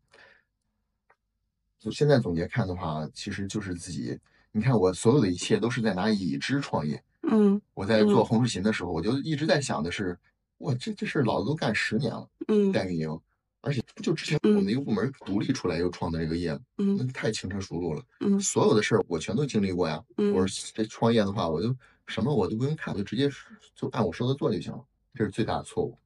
[1.79, 4.17] 就现在总结看的话，其实就是自己，
[4.53, 7.03] 你看我所有的一切都是在拿已知创业。
[7.23, 10.17] 嗯我在做嗯红树琴的时候，我就一直在想的是，
[10.57, 13.19] 我，这这事老子都干十年了，嗯代运营，
[13.63, 18.03] 而且不就之前我们一个部门独立出来又创的这个业，那嗯太轻车熟路了。
[18.19, 20.03] 嗯所有的事儿我全都经历过呀。
[20.17, 21.73] 嗯我说这创业的话，我就
[22.05, 23.29] 什么我都不用看，我就直接
[23.73, 24.83] 就按我说的做就行了。
[25.13, 25.97] 这是最大的错误。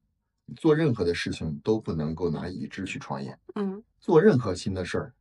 [0.55, 5.13] 做任何的事情都不能够拿已知去创业，嗯做任何新的事儿，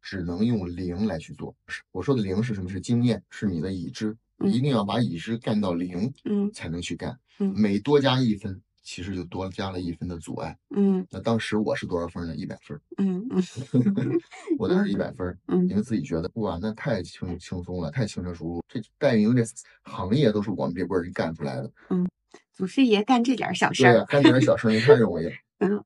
[0.00, 1.54] 只能用零来去做。
[1.92, 2.68] 我说的零是什么？
[2.68, 7.16] 是经验，是你的已知，嗯一定要把已知干到零嗯才能去干。
[7.38, 10.58] 嗯每多加一分，其实就多加了一分的阻碍。
[10.74, 11.06] 嗯。
[11.10, 12.34] 那当时我是多少分呢？
[12.36, 13.26] 一百分儿，嗯。
[13.30, 14.20] 嗯
[14.58, 15.68] 我当时一百分儿，嗯。
[15.68, 18.64] 因为自己觉得哇，那太轻轻松了，太轻车熟路。
[18.68, 19.42] 这代运营这
[19.82, 22.08] 行业都是我们这波人干出来的，嗯
[22.52, 25.32] 祖师爷干这点小事儿，，对呀干点小生意太容易了。
[25.60, 25.84] 嗯。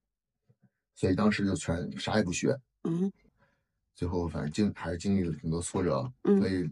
[0.95, 3.13] 所以当时就全啥也不学，嗯。
[3.95, 6.39] 最后反正经还是经历了很多挫折，嗯。
[6.39, 6.71] 所以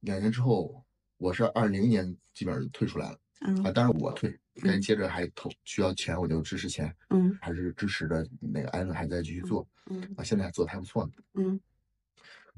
[0.00, 0.84] 两年之后，
[1.18, 11.12] 我是二零年基本上就退出来了啊，嗯当然我退，该嗯接着还投需要钱我就支持钱，嗯还是支持的那个艾伦还在继续做嗯啊，现在还做的还不错呢。
[11.34, 11.60] 嗯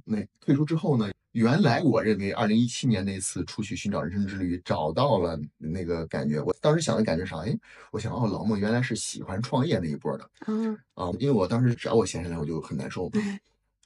[0.04, 7.36] 那退出之后呢，原来我认为二零一七年那次出去寻找人生之旅找到了那个感觉，我当时想的感觉啥？
[7.40, 7.54] 哎，
[7.90, 13.20] 我想哦，老孟原来是喜欢创业那一波的嗯啊，因为我当时只要我闲下来我就很难受嘛。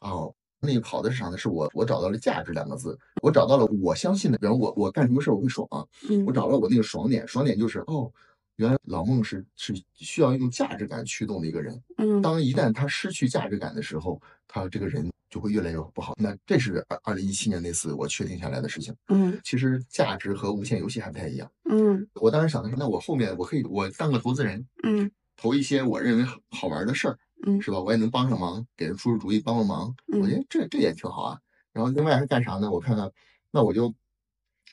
[0.01, 1.37] 哦，那个跑的是啥呢？
[1.37, 5.68] 是我我找到了价值两个字，我找到了我相信的，比方我我干什么事儿我会爽、
[6.09, 8.11] 嗯我找到了我那个爽点，爽点就是哦，
[8.57, 11.83] 原来老孟是是需要用价值感驱动的一个人。
[11.98, 16.14] 嗯当一旦他失去价值感的时候，他这个人就会越来越不好。
[16.16, 18.94] 那这是二二零一七年那次我确定下来的事情。
[19.09, 21.51] 嗯其实价值和无限游戏还不太一样。
[21.68, 27.81] 嗯我当时想的是，那我后面我可以我当个投资人，嗯投一些我认为好好玩的事儿，嗯是吧？
[27.81, 29.95] 我也能帮上忙，给人出出主意，帮帮忙。
[30.21, 31.39] 我觉得这这也挺好啊。
[31.73, 32.71] 然后另外是干啥呢？
[32.71, 33.11] 我看看，
[33.51, 33.93] 那我就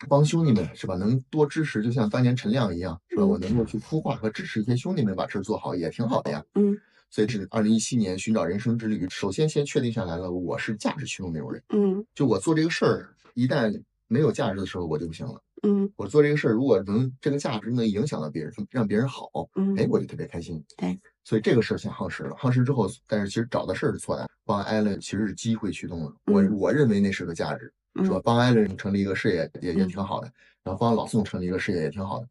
[0.07, 0.95] 帮兄弟们是吧？
[0.95, 3.23] 能多支持，就像当年陈亮一样，是吧？
[3.23, 6.43] 嗯我能够去孵化和支持一些兄弟们把事儿做好，也挺好的呀。
[6.55, 6.77] 嗯
[7.11, 11.63] 所以是二零一七年寻找人生之旅，首先先确定下来了，我是价值驱动那种人。
[11.69, 15.41] 嗯就我做这个事儿，一旦没有价值的时候，我就不行了。
[15.63, 20.63] 嗯我做这个事儿，如果能这个价值能影响到别人，让别人好，嗯哎，我就特别开心。
[20.77, 22.31] 对，所以这个事儿先夯实了。
[22.31, 26.11] 夯实之后，但是其实找的事儿是错的，帮艾伦其实是机会驱动的。
[26.25, 27.71] 我嗯我认为那是个价值，
[28.03, 28.21] 是吧嗯？
[28.25, 32.27] 帮艾伦成立一个事业也也嗯挺好的，然后帮老宋成立一个事业也挺好的。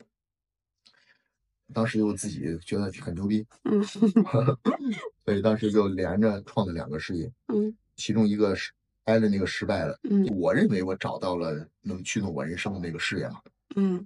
[1.72, 3.80] 当时又自己觉得很牛逼，嗯
[5.24, 8.72] 所以当时就连着创了两个事业，嗯其中一个是
[9.04, 9.96] 艾伦那个失败了。
[10.11, 13.40] 嗯我认为我找到了能驱动我人生的那个事业嘛，
[13.76, 14.04] 嗯，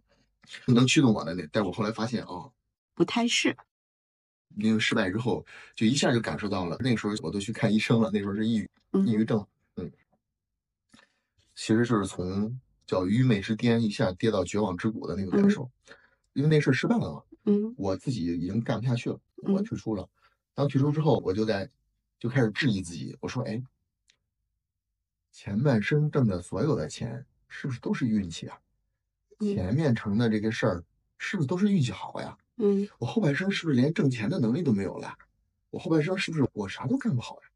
[0.66, 2.52] 能驱动我的那，但我后来发现哦，
[2.94, 3.56] 不太是，
[4.56, 6.76] 因为失败之后，就一下就感受到了。
[6.80, 8.70] 那个时候我都去看医生了，那时候是抑郁，
[9.06, 9.92] 抑郁嗯症，嗯，
[11.54, 15.70] 其实就是从叫愚昧之巅一下跌到绝望之谷的那个感嗯受，
[16.32, 20.08] 因为那事儿失败了嘛，嗯我自己已经干不下去了，我嗯退出了。
[20.54, 21.70] 当退出之后，我就在
[22.18, 23.62] 就开始质疑自己，我说，哎，
[25.30, 28.58] 前半生挣的所有的钱是不是都是运气啊？
[29.40, 30.84] 嗯前面成的这个事儿
[31.18, 32.36] 是不是都是运气好呀？
[32.58, 35.14] 嗯我后半生是不是连挣钱的能力都没有了？
[35.70, 37.48] 我后半生是不是我啥都干不好呀？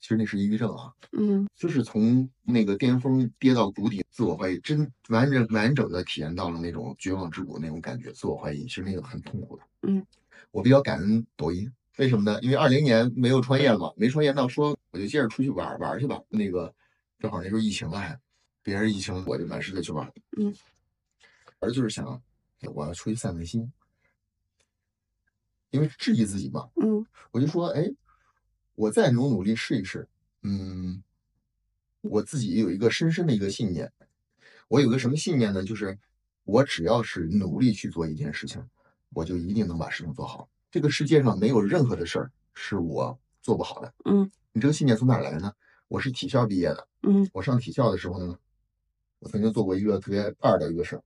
[0.00, 9.62] 其实那是抑郁症啊，嗯就是从那个巅峰跌到谷底，自我怀疑，真完整完整的体验到了那种绝望之谷那种感觉，自我怀疑，其实那个很痛苦的。
[9.82, 10.06] 嗯，
[10.52, 12.38] 我比较感恩抖音，为什么呢？
[12.42, 16.22] 因为二零年没有创业了嘛，没创业，那说我就接着出去玩玩去吧。
[16.28, 16.72] 那个
[17.18, 18.16] 正好那时候疫情了还，
[18.62, 20.08] 别人疫情，我就满世界去玩。
[20.36, 20.54] 嗯，
[21.58, 22.22] 而就是想，
[22.72, 23.72] 我要出去散散心，
[25.70, 26.68] 因为质疑自己嘛。
[26.80, 27.90] 嗯我就说，哎，
[28.74, 30.08] 我再努努力试一试。
[30.42, 31.02] 嗯，
[32.00, 33.92] 我自己有一个深深的一个信念，
[34.68, 35.62] 我有个什么信念呢？
[35.62, 35.98] 就是
[36.44, 38.64] 我只要是努力去做一件事情，
[39.10, 40.48] 我就一定能把事情做好。
[40.70, 43.92] 这个世界上没有任何的事儿是我做不好的。
[44.04, 45.52] 嗯你这个信念从哪儿来的呢？
[45.88, 48.38] 我是体校毕业的，嗯我上体校的时候呢，
[49.18, 51.02] 我曾经做过一个特别二的一个事儿。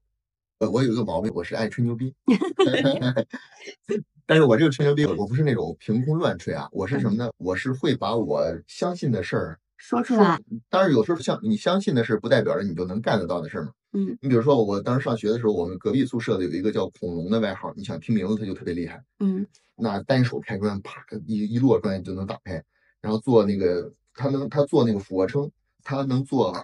[0.59, 2.15] 呃，我有一个毛病，我是爱吹牛逼。
[4.25, 7.29] 但是我这个吹牛逼，我不是那种凭空乱吹啊，我是什么呢？
[7.37, 10.39] 我是会把我相信的事儿说出来。
[10.69, 13.71] 当然，有时候像你相信的事，不代表着你就能干得到的事儿嘛。
[13.95, 19.03] 嗯你比如说，我当时上学的时候，我们隔壁宿舍的有一个叫恐龙的外号，你想听名字他就特别厉害。
[19.19, 22.63] 嗯那单手开砖，啪一一摞砖就能打开，
[23.01, 25.51] 然后做那个他能他做那个俯卧撑，
[25.83, 26.55] 他能做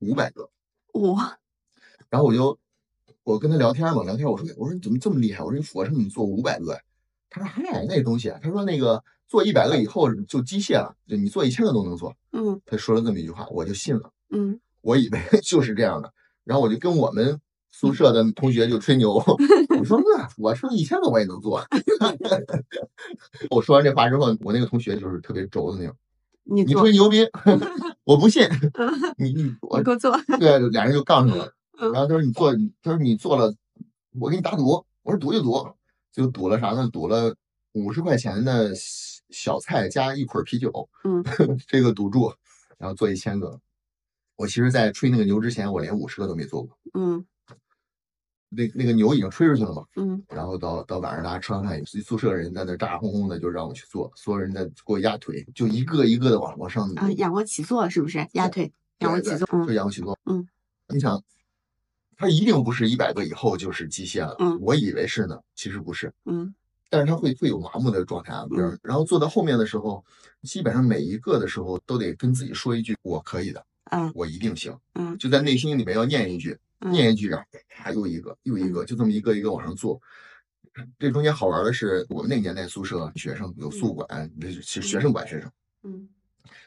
[0.00, 0.48] 五百个。
[0.92, 1.16] 我
[2.10, 2.58] 然后我就
[3.22, 5.42] 我跟他聊天嘛，聊天我说我说你怎么这么厉害？
[5.44, 6.80] 我说你俯卧撑你做五百个呀？
[7.34, 12.14] 他说嗨那东西啊，他说那个做一百个以后就机械了，就你做一千个都能做。
[12.32, 14.10] 嗯他说了这么一句话，我就信了。
[14.30, 16.12] 嗯我以为 就是这样的，
[16.44, 17.40] 然后我就跟我们
[17.72, 19.14] 宿舍的同学就吹牛，
[19.78, 21.60] 我说那我说一千个我也能做。
[23.50, 25.96] 我说完这话之后，我那个同学就是特别轴的那种，
[26.44, 27.26] 你你吹牛逼，
[28.04, 28.46] 我不信，
[29.18, 30.16] 你你我你给我做。
[30.38, 31.46] 对，俩人就杠上了。
[31.46, 33.52] 嗯然后他说你做，他说你做了，
[34.20, 34.84] 我给你打赌。
[35.02, 35.68] 我说赌就赌，
[36.14, 36.88] 就赌了啥呢？
[36.90, 37.34] 赌了
[37.72, 38.72] 五十块钱的
[39.30, 41.22] 小菜加一捆啤酒，嗯
[41.66, 42.32] 这个赌注，
[42.78, 43.60] 然后做一千个。
[44.36, 46.78] 我其实，在吹那个牛之前，我连五十个都没做过。
[46.94, 47.24] 嗯
[48.56, 58.24] 那那个牛已经吹出去了嘛，嗯然后到到晚上大家吃完饭，宿舍人在那咋咋哄哄的，就让我去做，所有人在给我压腿，就一个一个的往往上啊，仰卧起坐是不是？
[58.34, 59.46] 压腿，仰卧起坐。
[59.46, 60.16] 就嗯仰卧起坐。
[60.26, 60.46] 嗯，
[60.88, 61.20] 你想，
[62.16, 64.36] 它一定不是一百个以后就是极限了。
[64.38, 64.58] 嗯。
[64.60, 66.12] 我以为是呢，其实不是。
[66.24, 66.54] 嗯。
[66.90, 68.78] 但是它会会有麻木的状态啊，比如嗯。
[68.82, 70.04] 然后做到后面的时候，
[70.42, 74.10] 基本上每一个的时候都得跟自己说一句“我可以的，嗯。
[74.14, 76.92] 我一定行”，嗯就在内心里面要念一句，嗯。
[76.92, 80.00] 念一句，然后啪又一个又一个，就这么一个一个往上做。
[80.98, 85.50] 这中间好玩的是，我们那个年代宿舍学生有宿管，这是学生管学生，
[85.82, 86.08] 嗯。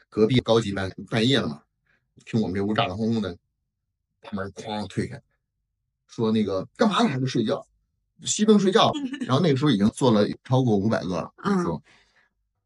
[0.09, 1.61] 隔壁高级班半夜了嘛，
[2.25, 3.37] 听我们这屋咋咋哄哄的，
[4.21, 5.21] 把门哐推开，
[6.07, 7.09] 说那个干嘛呢？
[7.09, 7.65] 还在睡觉，
[8.23, 8.91] 熄灯睡觉。
[9.27, 11.81] 然后那个时候已经做了超过五百个了，那时候，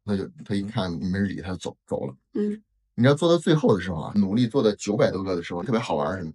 [0.04, 2.14] 他就他一看没人理他，走走了。
[2.34, 2.62] 嗯
[2.94, 6.32] 你知道做到最后的时候啊，努力做到九百多个的时候，特别好玩？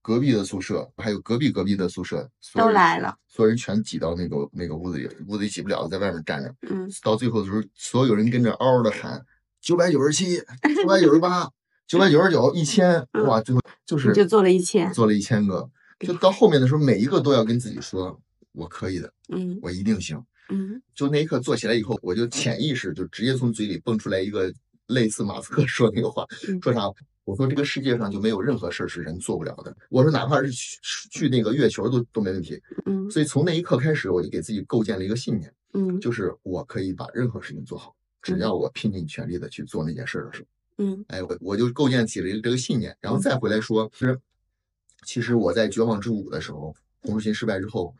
[0.00, 3.14] 隔壁的宿舍还有隔壁隔壁的宿舍都来了。
[3.28, 6.52] 所有人全挤到那个那个屋子里，屋子里挤不了，在外面站着。
[6.62, 9.24] 嗯到最后的时候，所有人跟着嗷嗷的喊
[9.60, 10.38] 九百九十七、
[10.74, 11.48] 九百九十八、
[11.86, 13.40] 九百九十九、一千，嗯哇！
[13.40, 14.92] 最后就是就做了一千。
[14.92, 15.70] 做了一千个，
[16.02, 18.20] 就到后面的时候，每一个都要跟自己说，
[18.52, 20.22] 我可以的，嗯我一定行。
[20.48, 24.52] 嗯就那一刻做起来以后，我就潜意识就直接从嘴里蹦出来一个
[24.88, 26.82] 类似马斯克说那个话，嗯说啥？
[27.24, 29.74] 我说这个世界上就没有任何事儿是人做不了的。
[29.90, 32.60] 我说哪怕是去去那个月球都都没问题。
[32.84, 44.18] 嗯所以从那一刻开始，我就给自己构建了一个信念，嗯就是我可以把任何事情做好，只要我拼尽全力的去做那件事的时候，嗯哎，我我就构建起了一个这个信念，然后再回来说，其实
[45.04, 47.94] 其实我在绝望之舞的时候，红树心失败之后，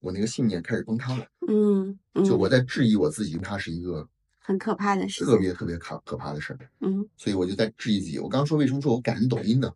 [0.00, 5.36] 我那个信念开始崩塌了，嗯嗯，就我在质疑我自己，它是一个很可怕的事特。
[5.38, 6.58] 别特别可可怕的事儿。
[6.80, 8.18] 嗯所以我就在质疑自己。
[8.18, 9.72] 我刚刚说为什么说我感恩抖音呢？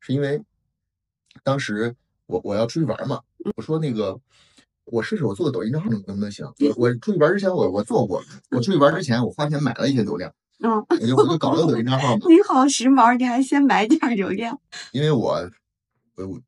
[0.00, 0.42] 是因为
[1.42, 1.94] 当时
[2.26, 3.20] 我我要出去玩嘛，
[3.56, 4.18] 我说那个
[4.84, 6.46] 我试试我做个抖音账号能能不能行？
[6.46, 14.58] 我我出去玩之前我我做过，我出去玩之前我花钱买了一些流量，嗯，我就我就搞了个抖音账号嘛， 你好时髦，你还先买点流量。
[14.92, 15.48] 因为我
[16.16, 16.40] 我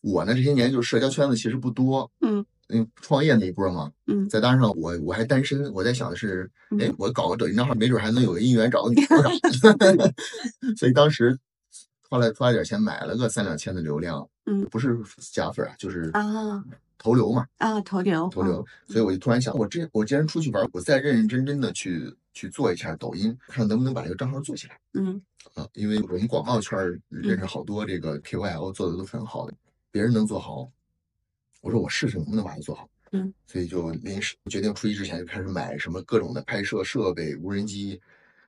[0.00, 2.44] 我呢这些年就是社交圈子其实不多，嗯。
[2.70, 4.28] 嗯，创业那一波嘛，嗯。
[4.28, 9.30] 再加上我我还单身，我在想的是，哎嗯，我搞个抖音账号，没准还能有个姻缘找个女朋友。
[10.76, 11.38] 所以当时
[12.10, 14.66] 花了花了点钱买了个三两千的流量，嗯。
[14.66, 14.98] 不是
[15.32, 16.62] 加粉啊，就是啊。
[16.98, 18.66] 投流嘛，啊，投流投流。
[18.88, 25.20] 所以我就突然想，我这我既然出去玩，我再认认真真的去去做一下抖音，看能不能把这个账号做起来嗯
[25.54, 25.66] 啊。
[25.72, 26.78] 因为我们广告圈
[27.08, 29.54] 认识好多这个 KOL 做的都很好的，
[29.90, 30.70] 别人能做好，
[31.62, 32.88] 我说我试试能不能把它做好。
[33.10, 38.00] 嗯，所以就临时决定初一之前就开始买什么各种的拍摄设备、无人机。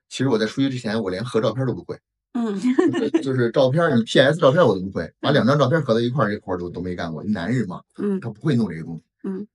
[0.09, 1.99] 其实我在初一之前，我连合照片都不会，
[2.35, 2.57] 嗯
[3.25, 7.25] 就是照片你 PS 照片我都不会，把两张照片合在一块儿，这活儿都都没干过。
[7.25, 9.03] 男人嘛，嗯他不会弄这个东西。
[9.25, 9.47] 嗯，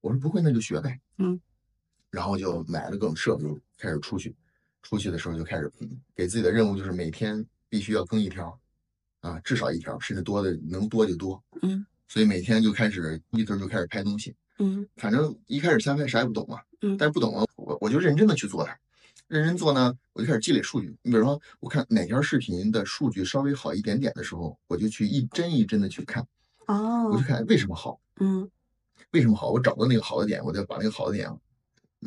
[0.00, 1.00] 我说不会，那就学呗。
[1.18, 1.40] 嗯，
[2.12, 4.32] 然后就买了各种设备，就开始出去。
[4.82, 8.56] 出去的时候就开始嗯给自己的任务就是每天必须要更一条，
[9.20, 11.42] 啊，至少一条，甚至多的能多就多。
[11.62, 14.34] 嗯，所以每天就开始一直就开始拍东西。
[14.58, 18.76] 嗯反正一开始瞎拍啥也不懂嘛，嗯但是不懂了，我我就认真的去做它，
[19.28, 20.94] 认真做呢，我就开始积累数据。
[21.02, 26.22] 你比如说，我看哪条视频的数据稍微好一点点的时候，我就去一帧一帧的去看，
[26.66, 28.48] 哦我哦就看为什么好，嗯
[29.12, 31.32] 为什么好，我找到那个好的点，我就把那个好的点，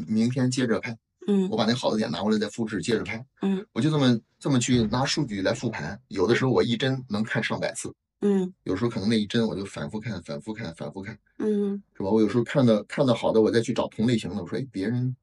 [0.07, 5.99] 明天接着拍，嗯我把那好的点拿过来再复制，接着拍，嗯我就这么这么去拿数据来复盘。
[6.09, 11.17] 有的时候我一帧能看上百次，嗯有时候可能那一帧我就反复看，反复看，反复看。
[11.39, 12.09] 嗯是吧？
[12.09, 15.15] 我有时候看到看到好的，我再去找同类型的，我说，哎，别人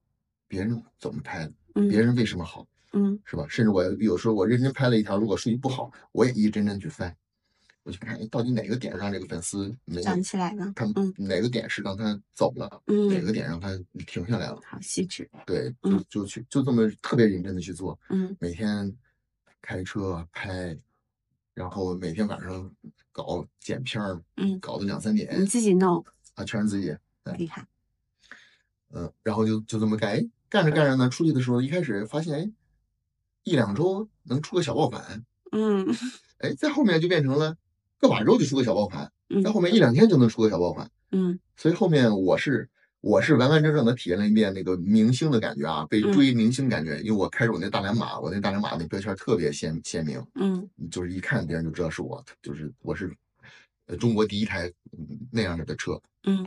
[0.48, 1.52] 别人怎么拍的？
[1.88, 2.66] 别嗯人为什么好？
[2.94, 3.46] 嗯是吧？
[3.48, 7.14] 甚至我有时候我认真拍了一条，如果数据不好，我也一帧帧去翻，
[7.84, 10.72] 我去看，哎，到底哪个点让这个粉丝没有长起来了。
[10.76, 13.70] 他嗯哪个点是让他走了，哪嗯，个点让他
[14.06, 14.60] 停下来了？
[14.64, 15.28] 好细致。
[15.44, 15.74] 对，
[16.08, 18.96] 就去就这么特别认真的去做，嗯每天
[19.60, 20.76] 开车拍，
[21.54, 22.70] 然后每天晚上
[23.10, 26.04] 搞剪片儿，嗯，搞到两三点你自己弄，
[26.34, 26.96] 啊，全是自己。
[27.36, 27.66] 厉害。
[28.90, 32.52] 嗯，然后就就这么干，哎，干着干着呢，出去的时候一开始发现，哎，
[33.42, 35.86] 一两周能出个小爆款，嗯
[36.38, 37.56] 哎，在后面就变成了
[38.02, 41.38] 个把周就出个小爆款，嗯在后面一两天就能出个小爆款，嗯。
[41.56, 42.68] 所以后面我是
[43.00, 50.68] 我是完完整整的体验了一遍那个明星的感觉啊，被嗯追明星感觉，因为我开着我那大蓝马，我那大蓝马那标签特别鲜鲜明，嗯。
[50.90, 53.10] 就是一看别人就知道是我，就是我是
[53.86, 56.44] 呃中国第一台嗯那样的车，嗯。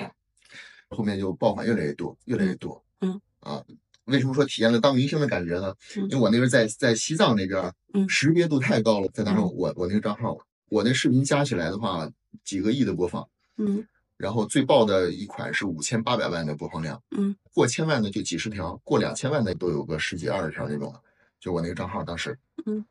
[0.90, 2.84] 后面就爆款越来越多，越来越多。
[3.02, 3.20] 嗯。
[3.40, 3.64] 啊，
[4.06, 5.74] 为什么说体验了当明星的感觉呢？
[5.98, 6.04] 嗯。
[6.04, 8.08] 因为我那个在在西藏那边，嗯。
[8.08, 9.54] 识别度太高了，再加上嗯。
[9.56, 10.38] 我我那个账号，
[10.70, 12.10] 我那视频加起来的话，
[12.44, 13.86] 几个亿的播放，嗯
[14.18, 20.94] 然后最爆的一款是五千八百万的播放量，嗯过千万的就几十条，过两千万的都有个十几二十条那种，
[21.40, 22.86] 就我那个账号当时，嗯，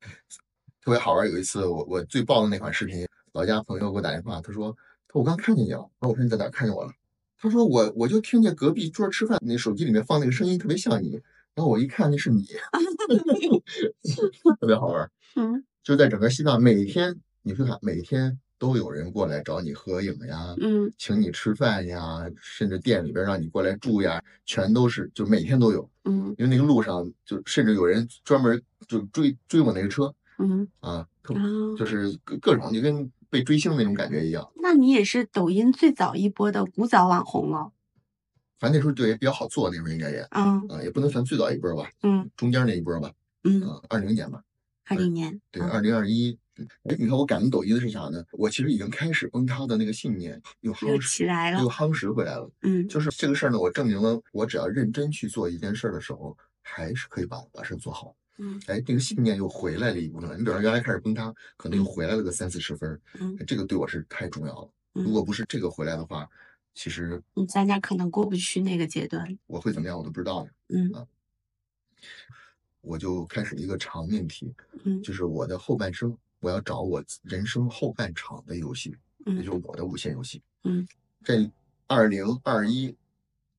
[0.80, 1.28] 特别好玩。
[1.28, 4.70] 有一次我我最爆的那款视频，老家朋友给我打电话，他说
[5.08, 6.92] 他说我刚看见你了，然后我说你在哪看见我了？
[7.40, 11.20] 他说我我就听见隔壁桌吃饭那手机里面放那个声音特别像你，
[11.54, 12.44] 然后我一看那是你
[14.60, 15.10] 特别好玩。
[15.34, 25.88] 嗯就在整个西藏，每天你去看，每天都有人过来找你合影呀，嗯请你吃饭呀，甚至店里边让你过来住呀，全都是就每天都有。
[26.04, 34.46] 嗯因为那个路上就甚至有人专门就追追我那个车嗯啊，特哦就是各各种就跟被追星那种感觉一样。
[34.56, 37.72] 那你也是抖音最早一波的古早网红了。
[38.58, 43.10] 反正那时候就也比较好做，那时候应该也嗯啊，也不能算最早一波吧，嗯中间那一波吧，
[43.44, 44.42] 嗯，啊，二零年吧，
[44.88, 45.40] 二零年。
[45.50, 46.38] 对，嗯二零二一。
[46.58, 48.24] 哎，你看我感恩抖音的是啥呢？
[48.32, 51.70] 我其实已经开始崩塌的那个信念又又夯实，起来了又。
[51.70, 52.50] 夯实回来了。
[52.62, 58.16] 嗯就是这个事儿呢，我证明了我只要认真去做一件事儿的时候，还是可以把把事儿做好。
[58.38, 60.30] 嗯哎，这个信念又回来了一部分。
[60.32, 64.68] 你比如说原来开始崩塌，可能又回来了个三四十分，嗯这个对我是太重要了。
[64.94, 66.28] 如嗯，果不是这个回来的话，
[66.74, 69.38] 其实嗯咱家可能过不去那个阶段。
[69.46, 70.50] 我会怎么样我都不知道的。
[70.70, 70.90] 嗯
[72.80, 74.54] 我就开始一个长命题，
[74.84, 78.90] 嗯就是我的后半生，我要找我人生后半场的游戏，
[79.26, 80.42] 也嗯就是我的无限游戏。
[80.64, 80.86] 嗯，
[81.24, 81.50] 这
[81.86, 82.94] 二零二一，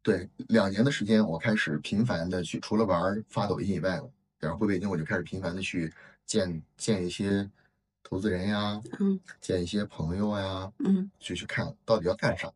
[0.02, 4.02] 对两年的时间，我开始频繁的去，除了玩发抖音以外，
[4.40, 5.94] 然后回北京我就开始频繁的去
[6.26, 7.50] 见见一些
[8.04, 12.52] 投资人呀，嗯见一些朋友呀，嗯就去看到底要干啥。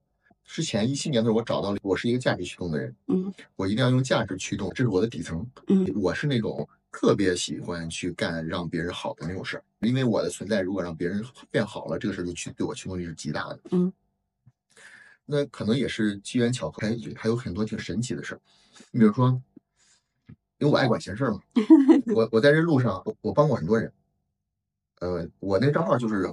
[0.45, 5.45] 之前一七年的时候，我找到了我是一个价值驱动的人，嗯我一定要用价值驱动，这是我的底层。
[5.67, 13.59] 嗯我是那种特别喜欢去干让别人好的那种事儿，因为我的存在如果让别人变好了，这个事儿就驱对我驱动力是极大的。
[13.71, 13.91] 嗯，
[15.25, 18.41] 那可能也是机缘巧合，还还有很多挺神奇的事儿。
[18.91, 19.41] 你比如说，
[20.59, 21.39] 因为我爱管闲事儿嘛，
[22.13, 23.91] 我我在这路上我我帮过很多人，
[24.99, 26.31] 呃，我那账号就是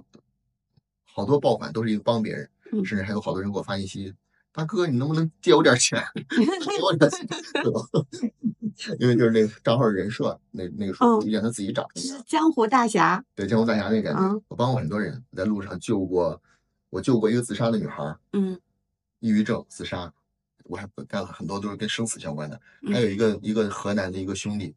[1.04, 4.14] 好多爆款都是因为帮别人，嗯甚至还有好多人给我发信息，
[4.52, 6.02] 大哥你能不能借我点钱？
[6.28, 7.26] 借我点钱，
[7.62, 7.80] 对吧？
[8.98, 12.00] 因为就是那个账号人设，那那个时候逐渐他自己长的。
[12.00, 13.22] 是江湖大侠。
[13.34, 16.40] 对江湖大侠那个感觉，嗯我帮过很多人，在路上救过，
[16.88, 18.58] 我救过一个自杀的女孩，嗯
[19.18, 20.10] 抑郁症自杀，
[20.64, 22.58] 我还干了很多都是跟生死相关的。
[22.82, 24.74] 嗯还有一个一个河南的一个兄弟，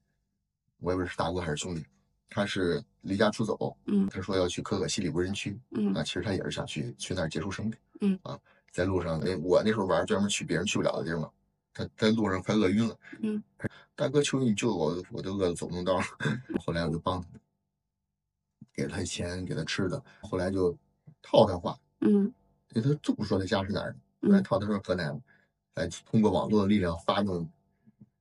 [0.80, 1.86] 我也不知道是大哥还是兄弟，
[2.30, 4.08] 他是离家出走，嗯。
[4.10, 5.94] 他说要去可可西里无人区，嗯。
[5.94, 8.20] 啊，其实他也是想去去那儿结束生命，嗯。
[8.24, 8.38] 啊，
[8.72, 11.32] 在路上那我那时候玩专门去别人去不了的地方，
[11.74, 13.42] 他在路上快饿晕了，嗯，
[13.96, 16.04] 大哥求你救我，我都饿得走不动道了，
[16.66, 17.28] 后来我就帮他，
[18.74, 20.76] 给他钱，给他吃的，后来就
[21.22, 22.34] 套他话，嗯。
[22.74, 24.00] 因为他就不说他家是哪儿的。
[24.22, 25.22] 来嗯套他说河南，
[25.76, 27.48] 来通过网络的力量发动，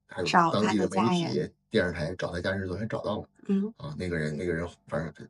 [0.07, 3.95] 还有当地的媒体、电视台找他家人昨天找到了嗯啊。
[3.99, 5.29] 那个人，那个人反正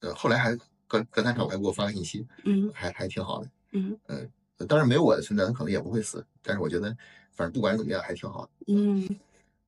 [0.00, 0.56] 呃，后来还
[0.88, 3.50] 隔隔三差五还给我发个信息，嗯还还挺好的。
[3.72, 4.26] 嗯呃
[4.66, 6.26] 当然没有我的存在，他可能也不会死。
[6.42, 6.88] 但是我觉得，
[7.32, 8.50] 反正不管怎么样，还挺好的。
[8.68, 9.06] 嗯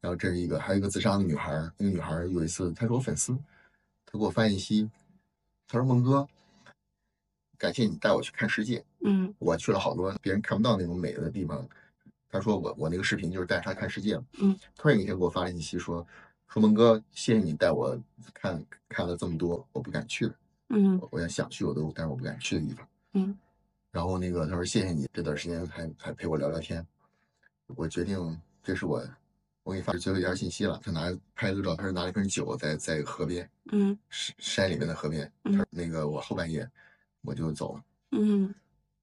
[0.01, 3.33] 然后这是一个，还有一个自杀的女孩，那个女孩有一次，她是我粉丝，
[4.07, 4.91] 她给我发信息，
[5.69, 6.27] 她说：“孟哥，
[7.59, 11.69] 感谢你带我去看世界，嗯我去了好多别人看不到那种美的地方。”
[12.33, 14.25] 她说我我那个视频就是带他看世界嘛。
[14.41, 14.59] 嗯。
[14.75, 16.05] 突然有一天给我发了信息说
[16.49, 17.97] ：“说蒙哥，谢谢你带我
[18.33, 20.35] 看看了这么多我不敢去的，
[20.71, 23.39] 嗯我也想去我都但是我不敢去的地方。”嗯。
[23.91, 26.85] 然后那个他说谢谢你这段时间还还陪我聊聊天，
[27.77, 29.07] 我决定这是我
[29.63, 30.81] 我给你发最后一条信息了。
[30.83, 35.31] 他拿拍了个照片，拿了一瓶酒在在河边嗯山山里面的河边。
[35.45, 36.67] 他嗯说那个我后半夜
[37.21, 37.85] 我就走了。
[38.13, 38.55] 嗯，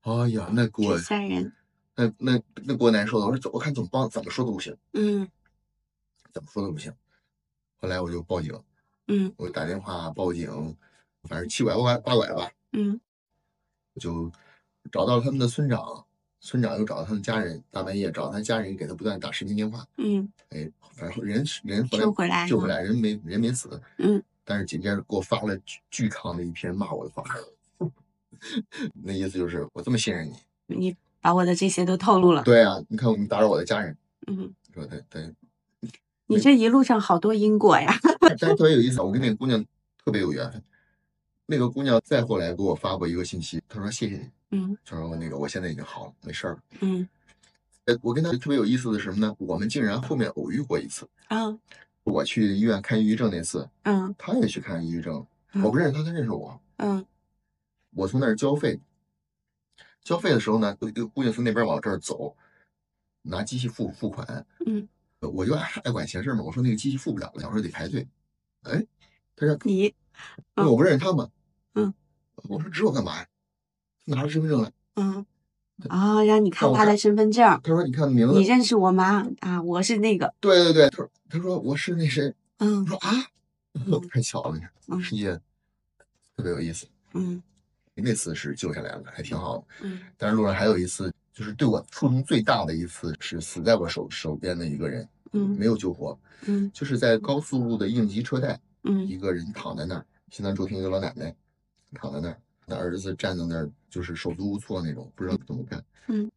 [0.01, 1.53] 哎呀，那给我吓人。
[1.99, 3.25] 那那那给我难受的。
[3.25, 5.27] 我说怎我看怎么帮怎么说都不行，嗯
[6.31, 6.93] 怎么说都不行。
[7.77, 8.57] 后来我就报警，
[9.07, 10.77] 嗯我打电话报警，
[11.23, 12.99] 反正七拐八八拐吧，嗯
[13.93, 14.31] 我就
[14.91, 16.05] 找到了他们的村长，
[16.39, 19.85] 村长又找到他们家人，大半夜找到他家人，给他不断打视频电话。
[19.97, 23.81] 嗯哎，反正人人回来救回来，人没人没死。
[23.97, 27.23] 嗯，但是紧接着给我发了巨巨长的一篇骂我的话，
[29.03, 30.31] 那意思就是我这么信任
[30.67, 32.43] 你，你把我的这些都透露了。
[32.43, 33.95] 对啊，你看我们打扰我的家人，
[34.28, 35.34] 嗯，说对对，
[36.28, 37.93] 你这一路上好多因果呀。
[38.39, 39.63] 但是特别有意思，我跟那个姑娘
[40.03, 40.61] 特别有缘分。
[41.45, 46.59] 那个姑娘再后来给我发过一个信息，她说谢谢你，嗯她说那个我现在已经好了，没事儿了。
[46.82, 47.07] 嗯
[47.86, 49.36] 呃，我跟她特别有意思的是什么呢？
[49.39, 51.07] 我们竟然后面偶遇过一次。
[51.28, 51.57] 啊
[52.03, 56.59] 我去医院看抑郁症那次，嗯她也去看抑郁症，嗯我不认识她，她认识我。
[56.78, 57.03] 嗯
[57.95, 58.80] 我从那儿交费，
[60.10, 62.36] 交费的时候呢，有一个姑娘从那边往这儿走，
[63.22, 64.88] 拿机器付付款，嗯，
[65.22, 68.07] 我就爱爱管闲事嘛，我说那个机器付不了了，我说得排队。
[68.64, 68.84] 哎，
[69.36, 69.93] 他说你
[70.55, 71.30] 那我不认识他嘛，
[71.76, 71.93] 嗯，
[72.49, 73.28] 我说指我干嘛呀？
[74.05, 75.24] 拿着身份证来，嗯
[75.89, 77.43] 啊，让你看他的身份证。
[77.64, 79.28] 他说你看名字你，认识我吗？
[79.41, 80.34] 啊，我是那个。
[80.39, 83.12] 对对对，他说他说我是那谁，嗯我说啊，
[84.12, 85.39] 太巧了，你看嗯世界
[86.36, 86.88] 特别有意思。
[87.14, 87.43] 嗯
[87.99, 89.63] 那次是救下来了，还挺好的。
[89.81, 101.35] 嗯但是路上还有一次，就是对我触动最大的一次，是死在我手手边的一个人，嗯没有救活，嗯就是在高速路的应急车带，嗯一个人躺在那儿，心脏骤停，一个老奶奶
[101.93, 105.83] 躺在那儿，那儿子站在那儿，就是手足无措那种，不知道怎么办。
[106.07, 106.29] 嗯。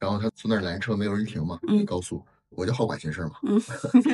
[0.00, 3.58] 然后他从那儿拦车，没有人停嘛，嗯高速，我就好管闲事嘛，嗯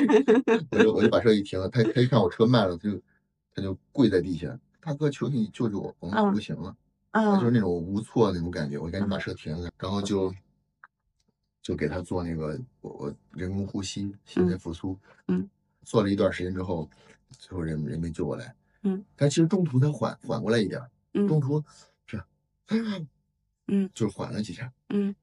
[0.71, 3.01] 我就我就把车一停，他他一看我车慢了，他就
[3.53, 6.75] 他就跪在地下，大哥，求你救救我，我嗯不行了。
[7.11, 7.51] 他就是。
[7.51, 10.33] 嗯那种无措的那种感觉，我赶紧把车停了，然后就
[11.61, 14.97] 就给他做那个我我人工呼吸、心肺复苏，
[15.27, 15.49] 嗯，
[15.83, 16.89] 做了一段时间之后，
[17.37, 20.81] 最后人人没救过来，嗯，但其实中途他缓缓过来一点
[21.13, 21.41] 嗯，中嗯。
[21.41, 21.63] 途
[22.05, 22.23] 是，
[23.67, 23.89] 嗯。
[23.93, 25.13] 就是缓了几下，嗯。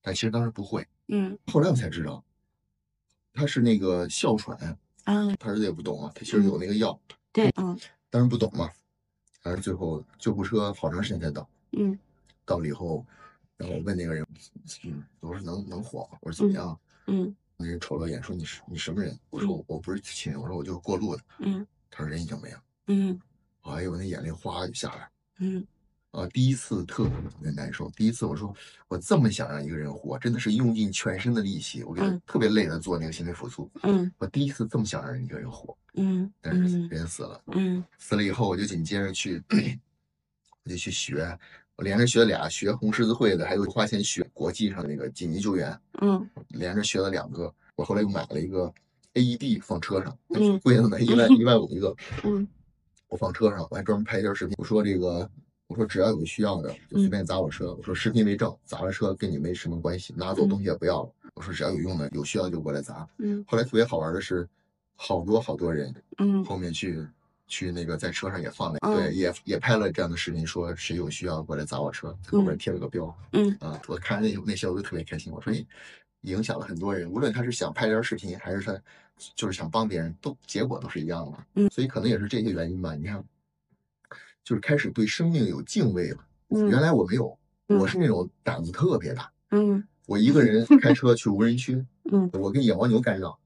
[0.00, 1.38] 但其实当时不会，嗯。
[1.46, 2.24] 后来我才知道，
[3.34, 4.56] 他是那个哮喘，
[5.04, 6.98] 啊，他儿子也不懂啊，他其实有那个药，
[7.38, 7.78] 对，嗯
[8.10, 8.68] 当时不懂嘛，
[9.42, 11.48] 反正最后救护车好长时间才到。
[11.72, 11.96] 嗯
[12.44, 13.04] 到了以后，
[13.56, 14.26] 然后我问那个人，
[14.84, 16.18] 嗯，我说能能活吗？
[16.22, 16.80] 我说怎么样？
[17.06, 19.16] 嗯那人瞅了眼，说你是你什么人？
[19.30, 21.22] 我说我我不是亲人，我说我就是过路的。
[21.38, 22.62] 嗯他说人已经没了。
[22.88, 23.20] 嗯
[23.62, 25.08] 哎呦，我那眼泪哗就下来。
[25.38, 25.64] 嗯
[26.10, 27.90] 啊，第一次特别特别难受。
[27.90, 28.54] 第一次我说
[28.88, 33.70] 我这么想让一个人活，真的是用尽全身的力气，我给他嗯特别累的做那个心肺复苏。
[33.82, 37.40] 嗯我第一次这么想让一个人活，嗯但是嗯人死了。
[37.48, 39.42] 嗯死了以后，我就紧接着去，
[40.64, 41.38] 我就去学，
[41.76, 47.52] 我连着学俩，学红十字会的，还有花钱学国际上那个紧急救援，嗯连着学了两个。
[47.76, 48.72] 我后来又买了一个
[49.14, 51.94] AED 放车上，嗯贵的呢，一万 一万五一个，
[52.24, 52.48] 嗯
[53.08, 54.54] 我放车上，我还专门拍一段视频。
[54.58, 55.30] 我说这个，
[55.68, 57.74] 我说只要有需要的就随便砸我车。
[57.74, 61.10] 我说视频为证，砸了车跟你没什么关系，拿走东西也不要了。
[61.34, 63.06] 我说只要有用的，有需要就过来砸。
[63.18, 64.48] 嗯后来特别好玩的是，
[64.96, 67.06] 好多好多人嗯后面去
[67.46, 73.80] 去那个在车上也放了，嗯对，也也拍了这样的视频，说谁有需要过来砸我车，在后面贴了个标嗯啊。
[73.88, 75.66] 我看那那些我都特别开心，我说你
[76.22, 78.80] 影响了很多人，无论他是想拍点视频，还是他
[79.34, 81.38] 就是想帮别人，都结果都是一样的。
[81.56, 82.94] 嗯所以可能也是这些原因吧。
[82.94, 83.22] 你看，
[84.44, 86.18] 就是开始对生命有敬畏了。
[86.50, 89.84] 嗯原来我没有，嗯我是那种胆子特别大，嗯。
[90.06, 92.30] 我一个人 开车去无人区，嗯。
[92.32, 93.36] 我跟野牦牛干仗。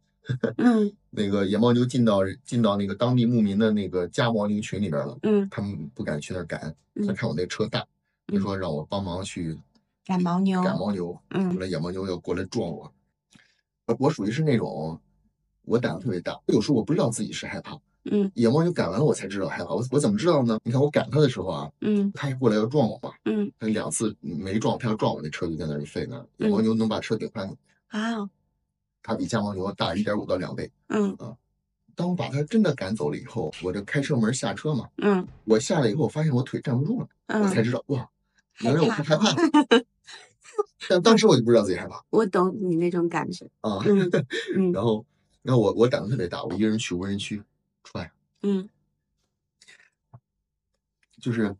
[0.59, 0.93] 嗯。
[1.11, 5.49] 那个野牦牛进到进到那个当地牧民的那个家牦牛群里边了，嗯。
[5.51, 7.80] 他们不敢去那儿赶，嗯他看我那车大，
[8.28, 9.59] 他嗯说让我帮忙去
[10.07, 12.93] 赶牦牛赶牦牛，嗯后嗯来野牦牛要过来撞我，
[13.86, 15.01] 我我属于是那种
[15.64, 19.74] 我胆子特别大，有时候我不知道自己是害怕，嗯野猫就赶完了，我才知道害怕。
[19.74, 20.59] 我我怎么知道呢？
[20.64, 26.26] 你看我赶它的时候啊，嗯它一过来要撞我嘛，嗯它两次没撞，它要撞我，那车就在那儿废那儿。
[26.38, 27.48] 野牦牛能把车顶翻，
[27.88, 28.28] 啊
[29.03, 30.70] 它比家牦牛大一点五到两倍。
[30.88, 31.36] 嗯啊
[31.94, 37.09] 当我把它真的赶走了以后，我这开车门下车嘛，嗯我下来以后，我发现我腿站不住了，
[37.40, 38.09] 我才嗯，知道哇，
[38.61, 39.84] 原来我是害怕的。
[40.88, 43.46] 但当时我就不知道自己害怕我懂你那种感觉。
[43.61, 43.78] 啊。
[43.86, 44.11] 嗯
[44.57, 45.05] 嗯 然后，
[45.42, 47.40] 然后我我胆子特别大，我一个人去无人区
[47.82, 48.10] 穿，
[48.42, 48.68] 嗯。
[51.20, 51.54] 就是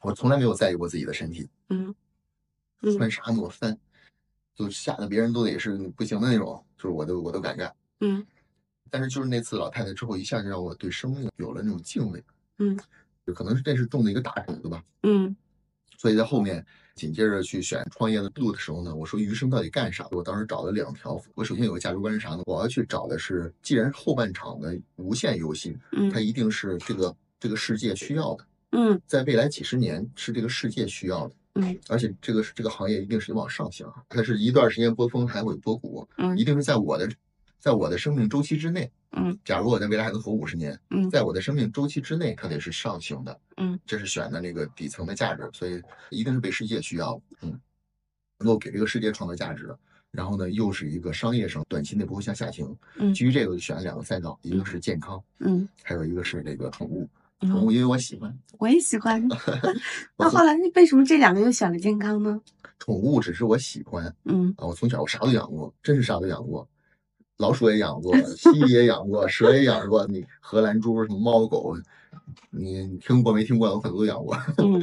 [0.00, 1.94] 我从来没有在意过自己的身体，嗯
[2.80, 2.96] 嗯。
[2.96, 3.78] 穿啥抹翻，
[4.54, 7.74] 就吓得别人都得是不行的那种，就是我都我都敢干。
[8.00, 8.26] 嗯。
[8.90, 12.24] 但是就是那次老太太之后，一下就让我对生命有了那种敬畏，
[12.58, 12.78] 嗯。
[13.26, 14.84] 就可能是这是种的一个大种子吧。
[15.02, 15.34] 嗯。
[15.98, 16.64] 所以在后面
[16.94, 20.06] 紧接着去选创业的路的时候呢，我说余生到底干啥？
[20.12, 22.42] 我当时找了两条，我首先有个价值观是啥呢？
[22.46, 25.76] 我要去找的是，既然后半场的无限游戏，
[26.12, 37.10] 它嗯一定是这个这个世界需要的，嗯在未来几十年是这个世界需要的，嗯而且这个这个行业一定是往上行，它是一段时间波峰还会波谷，嗯一定是在我的
[37.58, 38.90] 在我的生命周期之内。
[39.16, 43.40] 嗯假如我在未来还能活五十年，嗯在我的生命周期之内，它得是上行的。
[43.56, 45.80] 嗯，这是选的那个底层的价值，所以
[46.10, 47.20] 一定是被世界需要。
[47.40, 47.58] 嗯，
[48.38, 49.78] 能够给这个世界创造价值的。
[50.10, 52.76] 然后呢，又是一个商业上短期内不会向下行。
[52.96, 57.08] 嗯基于这个，我就选了两个赛道，一个是健康，嗯还有一个是这个宠物。
[57.40, 59.20] 宠嗯，物因为我喜欢，我也喜欢。
[60.16, 62.40] 那后来为什么这两个又选了健康呢？
[62.78, 66.66] 宠物只是我喜欢嗯啊，我从小我啥都养过，真是啥都养过。
[67.38, 71.76] 老鼠也养过，蜥蜴也养过， 蛇也养过，你荷兰猪、什么猫狗，
[72.50, 73.70] 你你听过没听过？
[73.74, 74.36] 我很多都养过。
[74.58, 74.80] 嗯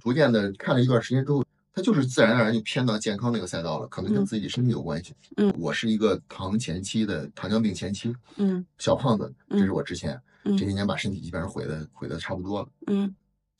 [0.00, 1.44] 逐渐的看了一段时间之后，
[1.74, 5.12] 它就是自然而然就偏到健康那个赛道了，可能跟嗯自己身体有关系。
[5.36, 13.12] 嗯我是一个糖前期的糖尿病前期嗯小胖子，这是我之前嗯这些年把身体基本上毁的毁的差不多了，嗯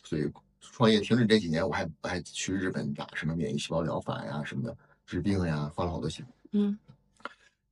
[0.05, 0.31] 所以
[0.61, 6.25] 创业停止这几年，我还我还去日本打什么免疫细胞疗法呀什么的治病呀，花了好多钱。
[6.53, 6.79] 嗯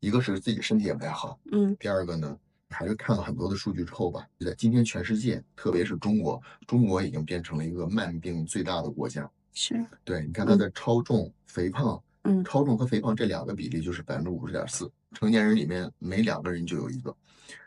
[0.00, 2.36] 一个是自己身体也不太好，嗯第二个呢，
[2.70, 9.28] 还是看了很多的数据之后吧，就在今天全世界，特别是中国，中国已经变成了一个慢病最大的国家。
[9.54, 17.16] 是对，你看它的超重、肥胖，嗯超重和肥胖这两个比例就是百分之五十点四，成年人里面每两个人就有一个。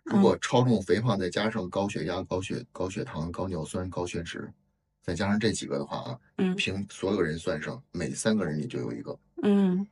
[0.03, 4.51] 如果超重、肥胖再加上高血压、高血高血糖、高尿酸、高血脂，
[5.01, 9.17] 再加上这几个的话啊，嗯凭所有人算上，每三个人里就有一个。
[9.41, 9.87] 嗯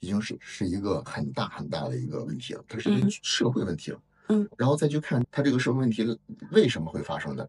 [0.00, 3.98] 已经是是一个很大很大的一个问题了，它是一个嗯社会问题了。
[3.98, 4.02] 嗯，
[4.56, 6.18] 然后再去看它这个社会问题
[6.50, 7.48] 为什么会发生的。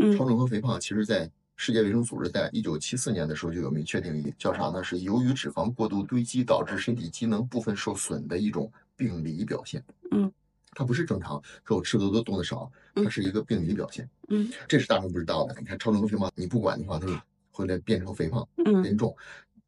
[0.00, 4.82] 嗯超重和肥胖，其实在世界卫生组织在一九七四年的时候就有明确定义，叫啥呢？
[4.82, 9.84] 是由于脂肪过度堆积导致身体机能部分受损的一种病理表现。
[10.10, 10.32] 嗯，
[10.72, 14.08] 它不是正常，说我吃的多动的少，它嗯是一个病理表现。
[14.28, 15.54] 嗯这是大众不知道的。
[15.60, 17.12] 你看超重和肥胖，你不管的话，它就
[17.52, 19.16] 会来变成肥胖嗯变重。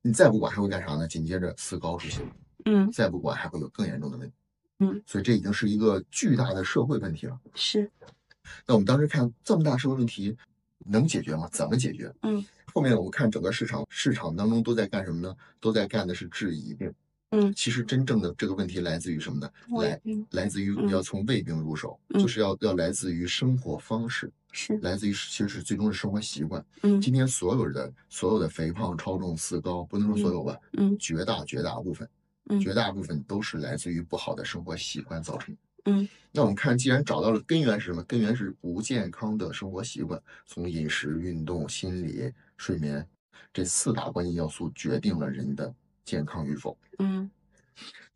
[0.03, 1.07] 你再不管还会干啥呢？
[1.07, 2.21] 紧接着四高出现。
[2.65, 4.35] 嗯再不管还会有更严重的问题。
[4.79, 7.39] 嗯，所以这已经是一个巨大的社会问题了。
[7.55, 7.91] 是
[8.67, 10.37] 那我们当时看这么大社会问题，
[10.85, 11.49] 能解决吗？
[11.51, 12.15] 怎么解决？
[12.23, 15.35] 嗯，后面我们看整个市场，市场当中都在干什么呢？
[15.61, 16.93] 都在干的是质疑病。
[17.33, 19.51] 嗯其实真正的这个问题来自于什么呢？
[19.81, 26.65] 来嗯来自于嗯要从胃病入手，嗯就是要要来自于生活方式，是来自于其实是最终是生活习惯。
[26.83, 32.09] 嗯今天所有的所有的肥胖、超重、四高，不能说所有吧，嗯绝大绝大部分。
[32.49, 35.61] 嗯绝大部分都是来自于不好的生活习惯造成的。
[35.87, 38.03] 嗯，那我们看，既然找到了根源是什么？
[38.05, 43.07] 根源是不健康的生活习惯，从饮食、运动、心理、睡眠
[43.53, 45.73] 这四大关键要素决定了人的
[46.05, 46.77] 健康与否。
[46.99, 47.31] 嗯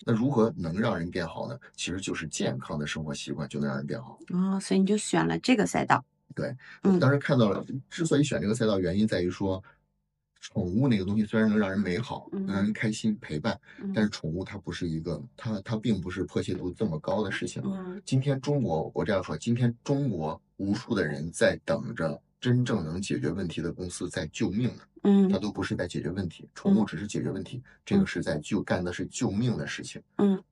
[0.06, 1.58] 那如何能让人变好呢？
[1.76, 4.18] 其实就是健康的生活习惯就能让人变好。
[4.32, 6.02] 哦，所以你就选了这个赛道。
[6.34, 9.62] 对，嗯当时看到了，之所以选这个赛道，原因在于说，
[10.40, 17.62] 宠物那个东西虽然能让人美好，能让人开心陪伴，嗯但是宠物它不是一个，它它并不是迫切度这么高的事情。
[17.64, 18.00] 嗯。
[18.04, 24.82] 今天中国，我这样说，今天中国无数的人在等着真正能解决问题的公司在救命呢，
[25.30, 30.42] 它嗯都不是在解决问题，宠物只是解决问题，这个是在救干的是救命的事情，嗯，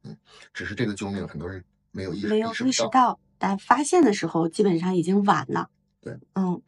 [0.53, 2.51] 只是这个救命很多人没有意识没有。
[2.51, 5.71] 意识到，但发现的时候基本上已经晚了。
[6.01, 6.61] 对，嗯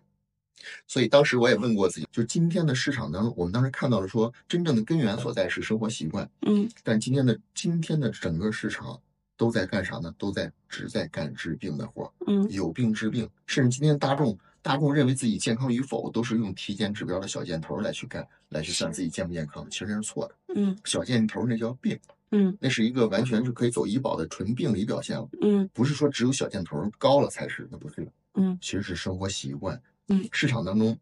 [0.86, 9.00] 所以当时我也问过自己，就今天的市场当中，我们当时看到了说，真正的根源所在是生活习惯，嗯但今天的今天的整个市场
[9.36, 10.14] 都在干啥呢？
[10.18, 20.34] 都在只在干治病的活儿，嗯有病治病，甚至今天大众大众认为自己健康与否，都是用体检指标的小箭头来去干，来去算自己健不健康，其实那是错的。
[20.54, 21.98] 嗯小箭头那叫病，
[22.32, 29.80] 嗯那是一个完全是可以走医保的纯病理表现了，嗯不是说只有小箭头高了才是，那不是的，嗯其实是生活习惯。
[30.11, 30.98] 嗯，市场当中，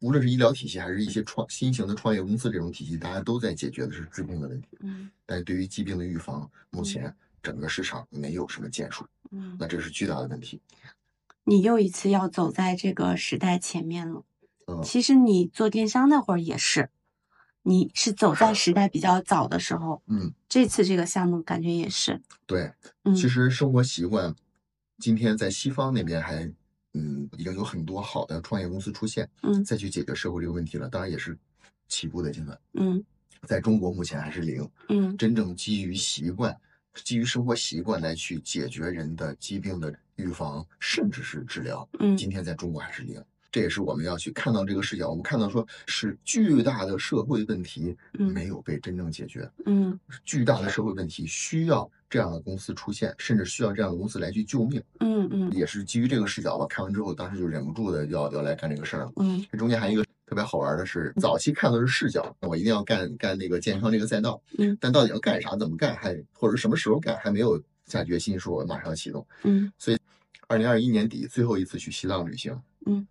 [0.00, 4.68] 无论是医疗体系还是一些创新型的创业公司这种体系，大家都在解决的是治病的问题。
[4.80, 10.60] 嗯但是对于疾病的预防，目前整个市场没有什么建树，嗯，那这是巨大的问题。
[11.44, 14.24] 你又一次要走在这个时代前面了。
[14.66, 16.90] 嗯其实你做电商那会儿也是，
[17.62, 20.02] 你是走在时代比较早的时候。
[20.06, 22.20] 嗯，这次这个项目感觉也是。
[22.46, 22.72] 对，
[23.04, 24.36] 嗯其实生活习惯，
[24.98, 26.52] 今天在西方那边还，
[26.98, 30.88] 嗯，已经有很多好的创业公司出现，嗯再去解决社会这个问题了。
[30.88, 31.38] 当然也是
[31.86, 33.02] 起步的阶段，嗯
[33.46, 34.68] 在中国目前还是零。
[34.88, 36.54] 嗯真正基于习惯、
[37.04, 43.22] 基于生活习惯来去解决人的疾病的预防，甚至是治疗，嗯今天在中国还是零。
[43.50, 54.82] 这也是我们要去看到这个视角，我们看到说是巨大的社会问题嗯没有被真正解决，嗯巨大的社会问题需要这样的公司出现，甚至需要这样的公司来去救命。
[55.00, 59.12] 嗯嗯也是基于这个视角吧，看完之后，当时就忍不住的要要来干这个事儿了。
[59.16, 69.26] 嗯这中间还有一个特别好玩的是，早期看的是视角，我一定要干干那个健康这个赛道，嗯，但到底要干啥、怎么干，还或者什么时候干，还没有下决心说我马上要启动。
[69.44, 69.98] 嗯所以
[70.46, 73.06] 二零二一年底最后一次去西藏旅行，嗯，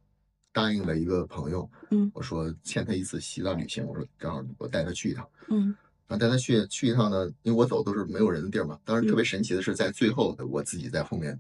[0.57, 5.29] 答应了一个朋友，嗯我说欠他一次西藏旅行，我说正好我带他去一趟。
[5.49, 5.75] 嗯
[6.07, 8.79] 然后带他去去一趟呢，因为我走都是没有人的地儿嘛。
[8.85, 11.37] 当时特嗯别神奇的是，在最后我自己在后面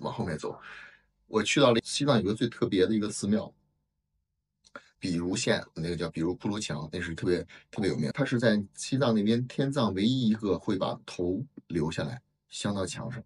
[0.00, 0.60] 往后面走，
[1.26, 3.50] 我去到了西藏有个最特别的一个寺庙，
[4.98, 8.10] 比如县那个叫比如库卢墙，那是特别特别有名。
[8.12, 13.22] 它是在西藏那边天葬唯一一个会把头留下来镶到墙上。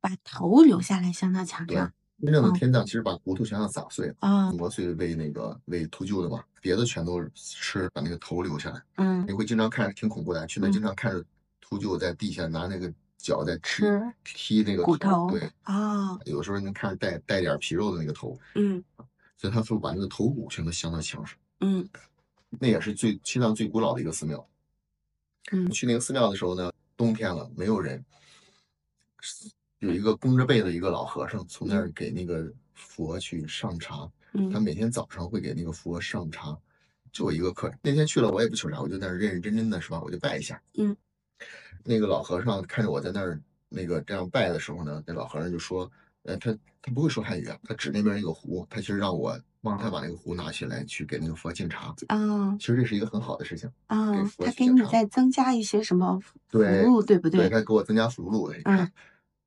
[0.00, 4.52] 把头留下来镶到墙对上。，真正的哦天葬其实把骨头全要砸碎了，啊。
[4.52, 8.82] 磨碎喂那个喂秃鹫的嘛，别的全都是吃，把那个头留下来。
[8.96, 9.24] 嗯。
[9.26, 10.72] 你会经常看着挺恐怖的，去那嗯。
[10.72, 11.24] 经常看着
[11.60, 16.18] 秃鹫在地下拿那个脚在踢吃踢那个骨头对，啊。
[16.26, 18.82] 有时候能看着带带点皮肉的那个头，嗯。
[19.36, 21.88] 所以他说把那个头骨全都镶到墙上，嗯。
[22.58, 24.46] 那也是最西藏最古老的一个寺庙。
[25.52, 25.70] 嗯。
[25.70, 28.04] 去那个寺庙的时候呢，冬天了，没有人，
[29.80, 33.96] 有一个弓着背的一个老和尚从那儿给那个佛去上茶，
[34.52, 36.56] 他嗯每天早上会给那个佛上茶，
[37.10, 37.78] 就我一个客人。
[37.82, 40.60] 那天去了，我也不求啥，我就在那儿认认真真的是吧，我就拜一下。
[40.76, 40.94] 嗯，
[41.82, 45.90] 那个老和尚看着我在那儿那个这样拜的时候呢，那老和尚就说，
[46.24, 51.94] 呃，他他不会说汉语啊，他指那边那个壶，他其实让我帮他把那个壶拿起来去给那个佛敬茶。
[52.08, 57.48] 啊其实这是一个很好的事情，啊他给你再增加一些什么服对务，对不对对？
[57.48, 58.52] 他给我增加福禄。
[58.52, 58.92] 嗯嗯，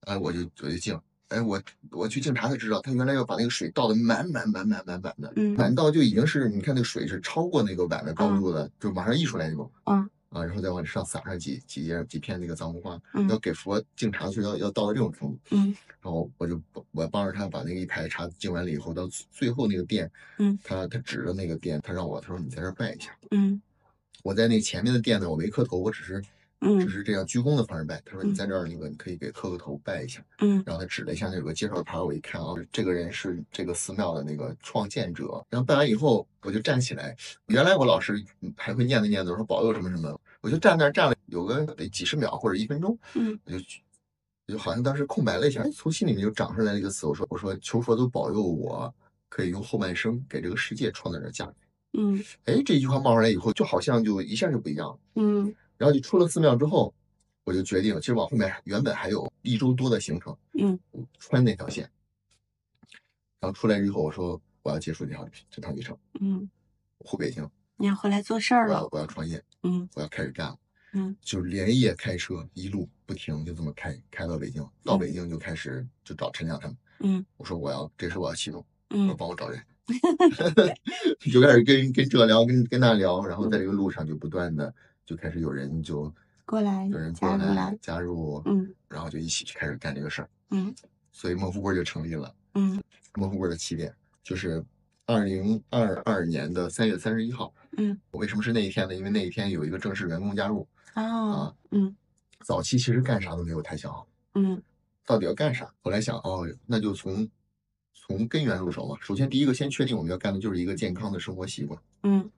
[0.06, 0.99] 哎，我就我就敬。
[1.30, 9.72] 哎，我我去敬茶才知道，他原来要把那个水倒的满满满满满满的，嗯满到就已经是你看那个水是超过那个碗的高度的，就马上溢出来那种。
[9.86, 15.39] 嗯啊，然后再往上撒上几几叶几片那个藏红花，嗯要给佛敬茶的时候要要到到这种程度。
[15.51, 16.60] 嗯然后我就
[16.91, 23.16] 我帮着他把那个一排茶敬完了以后，到最后那个店，嗯他他指着那个店，他让我他说你在这儿拜一下。
[23.32, 23.62] 嗯
[24.24, 26.22] 我在那前面的店呢，我没磕头，我只是
[26.64, 28.01] 只嗯是这样鞠躬的方式拜。
[28.05, 30.24] 他说你嗯在这儿那个你可以给磕个头拜一下。
[30.39, 35.45] 嗯然后他指了一下那有个介绍牌，我一看啊，这个人是这个寺庙的那个创建者。
[35.49, 37.16] 然后拜完以后，我就站起来。
[37.47, 38.24] 原来我老师
[38.55, 43.57] 还会念叨念叨说保佑什么什么，我就站那儿站了有个得几十秒或者一分钟，嗯我就
[44.47, 48.93] 就好像当时空白了一下，从心里面就长出来了一个词，我说我说求佛都保佑我
[49.30, 51.53] 可以用后半生给这个世界创造点价值。
[51.95, 54.99] 嗯哎，这句话冒出来以后，就好像就一下就不一样了。
[55.16, 56.93] 嗯然后你出了寺庙之后，
[57.43, 60.79] 我就决定，其实往后面原本还有一周多的行程，嗯，
[61.19, 61.91] 穿那条线。
[63.41, 66.49] 然后出来之后，我说我要结束这条这趟旅程，嗯，
[66.99, 68.88] 回北京，你要回来做事儿我要了。
[68.93, 70.57] 我要创业，嗯我要开始干了。
[70.93, 74.63] 嗯，就是连夜开车，一路不停，就这么开开到北京。
[74.86, 79.61] 到嗯北京就开始就找陈亮他们，嗯我说我要这事我要启动，嗯帮我找人，
[81.29, 84.73] 就开始跟跟这聊，跟跟那聊，然后在这个路上就不断的
[85.06, 86.14] 就开始有人就
[86.45, 87.78] 过来有人过来。
[87.82, 90.74] 加入，嗯然后就一起去开始干这个事儿，嗯
[91.12, 92.34] 所以孟富贵就成立了。
[92.56, 92.82] 嗯
[93.16, 93.93] 孟富贵的起点
[94.24, 94.64] 就是
[95.06, 97.54] 二零二二年的三月三十一号。
[97.78, 98.93] 嗯，为什么是那一天呢？
[98.93, 100.68] 因为那一天有一个正式员工加入。
[100.95, 101.95] 哦嗯
[102.45, 104.62] 早期其实干啥都没有太想好，嗯
[105.06, 105.74] 到底要干啥。
[105.82, 107.28] 后来想，哦，那就从
[107.93, 108.95] 从根源入手嘛。
[109.01, 112.30] 首先第一个，先确定我们要干的就是一个健康的生活习惯，嗯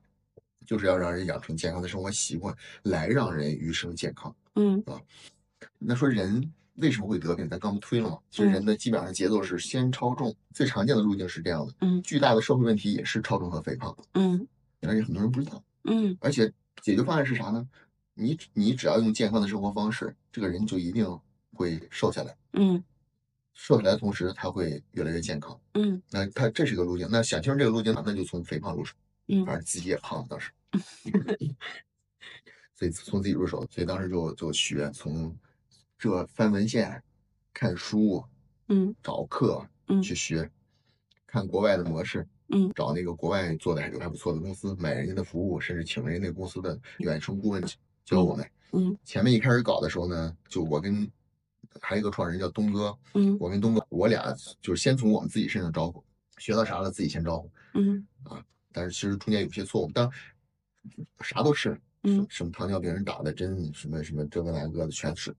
[0.66, 4.36] 就是要让人养成健康的生活习惯，来让人余生健康。
[4.56, 5.00] 嗯啊
[5.80, 7.48] 那说人为什么会得病？
[7.48, 8.20] 咱刚不推了吗？
[8.30, 11.74] 其实嗯人的基本上节奏是先超重，最常见的路径是这样的。
[11.82, 14.48] 嗯巨大的社会问题也是超重和肥胖，嗯
[14.82, 15.64] 而且很多人不知道。
[15.84, 16.52] 嗯而且
[16.82, 17.68] 解决方案是啥呢？
[18.14, 21.06] 你你只要用健康的生活方式，这个人就一定
[21.54, 22.36] 会瘦下来。
[22.54, 22.84] 嗯
[23.54, 25.58] 瘦下来的同时，他会越来越健康。
[25.74, 27.08] 嗯那他这是一个路径。
[27.10, 28.94] 那想清楚这个路径，那就从肥胖入手。
[29.28, 29.46] 嗯。
[29.46, 30.52] 反正自己也胖了当时，
[32.74, 35.36] 所以从自己入手，所以当时就就学，从
[35.98, 37.02] 这翻文献、
[37.54, 38.24] 看书、
[38.68, 38.94] 嗯。
[39.02, 40.02] 找课嗯。
[40.02, 40.50] 去学，
[41.26, 42.72] 看国外的模式，嗯。
[42.76, 47.64] 找那个国外做的还还不错的公司，买人家的服务，甚至请人家那个公司的远程顾问
[48.04, 48.50] 教我们。
[48.74, 48.98] 嗯。
[49.06, 51.10] 前面一开始搞的时候呢，就我跟
[51.82, 53.38] 还有一个创始人叫东哥，嗯。
[53.40, 56.04] 我跟东哥，我俩就是先从我们自己身上招呼，
[56.38, 57.50] 学到啥了自己先招呼。
[57.74, 58.06] 嗯
[58.76, 60.12] 但是其实中间有些错误，当
[61.22, 65.34] 啥都是，嗯什么糖尿病人打的针，什么什么这个那个的全是。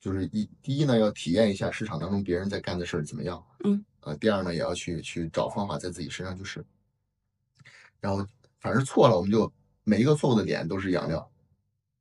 [0.00, 6.62] 就是一第一呢，要体验一下市场当中别人在干的事儿怎么样，嗯，啊，第二呢，也要去去找方法在自己身上去试，
[8.00, 8.26] 然后
[8.60, 9.50] 反正错了，我们就
[9.82, 11.30] 每一个错误的点都是养料，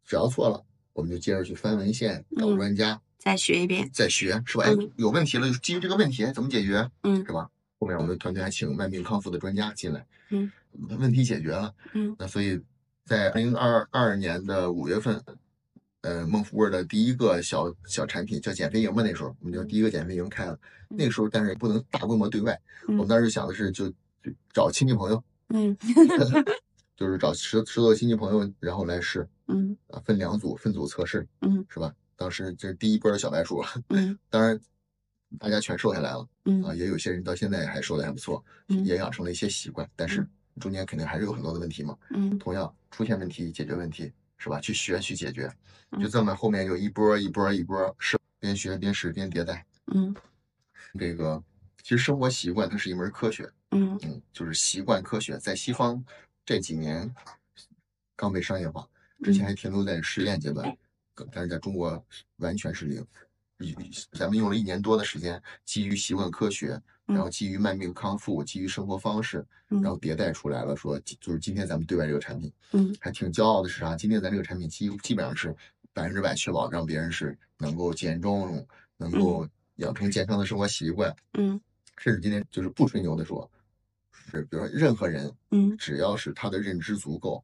[0.04, 3.90] 只要错了，我们就接着去翻文献，找嗯专家，再学一遍。
[3.94, 4.66] 再学，是吧？
[4.66, 7.50] 哎嗯，有问题了，就基于这个问题怎么解决，嗯是吧？
[7.84, 10.50] 后面我们团队还请慢病康复的专家进来，嗯，
[11.00, 12.16] 问题解决了，嗯。
[12.18, 12.58] 那所以
[13.04, 15.22] 在二零二二年的五月份，
[16.00, 20.58] 呃，梦福味儿的第一个小小产品叫减肥营嘛，那时候我们就第一个减肥营开了，
[20.88, 22.58] 那个时候但是不能大规模对外，
[22.88, 22.96] 嗯。
[22.96, 25.76] 我们当时想的是就就找亲戚朋友，嗯。
[26.96, 29.76] 就是找十十多个亲戚朋友，然后来试嗯。
[29.88, 31.66] 啊，分两组分组测试，嗯。
[31.68, 31.94] 是吧？
[32.16, 34.18] 当时这是第一波的小白鼠，嗯。
[34.30, 34.58] 当然
[35.40, 36.20] 大家全瘦下来了。
[36.20, 40.26] 啊，嗯也有些人到现在还瘦的还不错，嗯也养成了一些习惯，但是
[40.60, 41.98] 中间肯定还是有很多的问题嘛。
[42.10, 44.60] 嗯同样出现问题解决问题是吧？
[44.60, 45.48] 去学去解决，
[45.92, 49.66] 就嗯这么后面有一波一波一波是边学边试边迭代。
[49.94, 50.14] 嗯
[51.00, 51.42] 这个
[51.82, 56.04] 其实生活习惯它是一门科学，嗯嗯，就是习惯科学，在西方
[56.46, 57.14] 这几年
[58.16, 58.88] 刚被商业化，
[59.24, 60.78] 之前还停留在实验阶段，
[61.32, 62.04] 但是在中国
[62.38, 63.06] 完全是零。
[63.64, 63.76] 一
[64.12, 72.96] 咱们用了一年多的时间，基于习惯科学，然后基于慢病康复，基于生活方式，然后迭代出来了，说就是今天咱们对外这个产品，嗯。
[73.00, 73.96] 还挺骄傲的是啥？
[73.96, 75.56] 今天咱这个产品基基本上是
[75.94, 78.66] 百分之百确保让别人是能够减重，
[78.98, 81.60] 能够养成健康的生活习惯，嗯。
[81.98, 83.50] 甚至今天就是不吹牛的说，
[84.12, 85.78] 是比如说任何人嗯。
[85.78, 87.44] 只要是他的认知足够，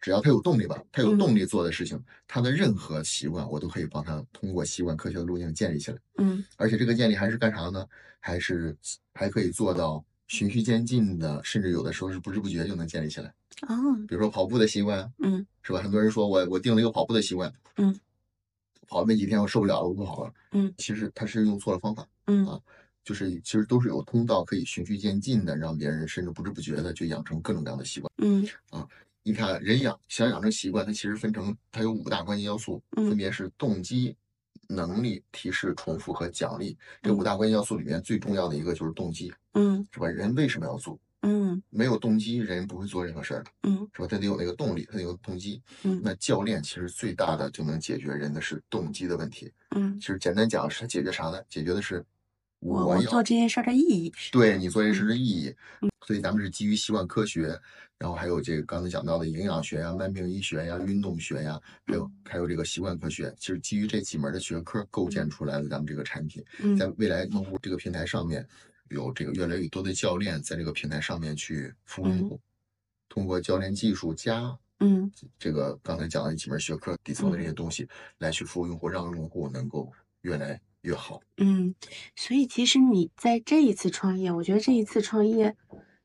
[0.00, 5.98] 只要他有动力吧，他有动力做的事情，他的任何习惯我都可以帮他通过习惯科学的路径建立起来。
[6.18, 7.86] 嗯而且这个建立还是干啥呢？
[8.20, 8.76] 还是
[9.14, 13.32] 还可以做到循序渐进的，甚至有的时候是不知不觉就能建立起来。
[13.68, 13.74] 哦
[14.08, 15.80] 比如说跑步的习惯，嗯是吧？
[15.80, 17.98] 很多人说我我定了一个跑步的习惯，嗯，
[18.88, 20.32] 跑没几天我受不了了，我不跑了。
[20.52, 22.60] 嗯，其实他是用错了方法，嗯啊
[23.04, 28.12] 就是其实都是有通道可以循序渐进的，让别人甚至不知不觉的就养成各种各样的习惯。
[28.18, 28.44] 嗯
[29.26, 34.16] 你看，人养想养成习惯，它其实分成它有五大关键要素，嗯分别是动机、
[34.68, 36.78] 能力、提示、重复和奖励。
[37.02, 40.06] 这嗯五大关键要素里面最重要的一个就是动机，嗯是吧？
[40.06, 40.96] 人为什么要做？
[41.22, 44.06] 嗯没有动机，人不会做任何事儿的，嗯是吧？
[44.08, 45.60] 他得有那个动力，他得有动机。
[45.82, 49.52] 嗯那教练其实最大的就能解决人的是动机的问题。
[49.74, 51.42] 嗯，其实简单讲是它解决啥呢？
[51.48, 52.04] 解决的是
[52.60, 54.12] 我我做这件事儿的意义。
[54.32, 55.54] 对你做这事的意义。
[56.06, 57.48] 所以咱们是基于习惯科学，
[57.98, 66.44] 然后还有这个刚才讲到的营养学呀、慢病医学呀、运动学呀，还有还有这个习惯科学，其实基于这几门的学科构建出来的咱们这个产品。
[66.60, 68.46] 嗯在未来用户这个平台上面，
[68.88, 72.40] 有这个越来越多的教练在这个平台上面去服务用户，
[73.08, 77.88] 通过教练技术加嗯这个刚才讲的几门学科底层的这些东西
[78.18, 81.20] 来去服务用户，让用户能够越来越好。
[81.36, 81.74] 嗯，
[82.14, 85.56] 所以其实你在这一次创业，我觉得这一次创业，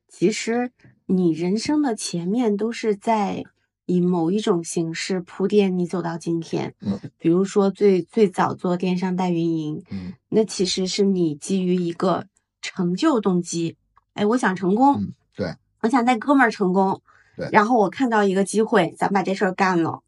[0.08, 0.72] 其实
[1.06, 3.44] 你人生的前面都是在
[3.86, 6.74] 以某一种形式铺垫你走到今天。
[6.82, 12.26] 嗯，比如说最最早做电商代运营，嗯那其实是你基于一个
[12.62, 13.78] 成就动机，
[14.14, 17.02] 哎，我想成功，嗯，对，我想带哥们儿成功，
[17.38, 20.02] 对然后我看到一个机会，咱把这事儿干了。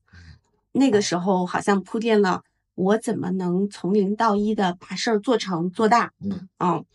[0.72, 2.42] 那个时候好像铺垫了
[2.76, 6.50] 我怎么能从零到一的把事儿做成做大，嗯。
[6.60, 6.86] 嗯，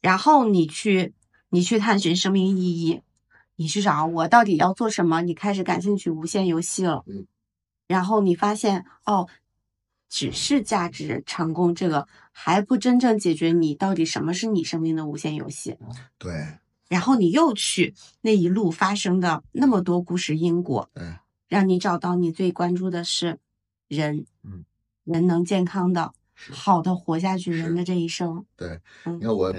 [0.00, 1.14] 然后你去
[1.48, 3.02] 你去探寻生命意义，
[3.56, 7.26] 你去找我到底要做什么，你开始感兴趣无限游戏了，嗯，
[7.86, 9.28] 然后你发现哦，
[10.08, 15.76] 只是价值成功这个还不真正解决你到底什么是你生命的无限游戏，
[16.18, 16.58] 对，
[16.88, 21.16] 然后你又去那一路发生的那么多故事因果，嗯，
[21.48, 23.38] 让你找到你最关注的是
[23.88, 24.64] 人，嗯，
[25.04, 29.54] 人能健康的、好的活下去，人的这一生，对，嗯你看我，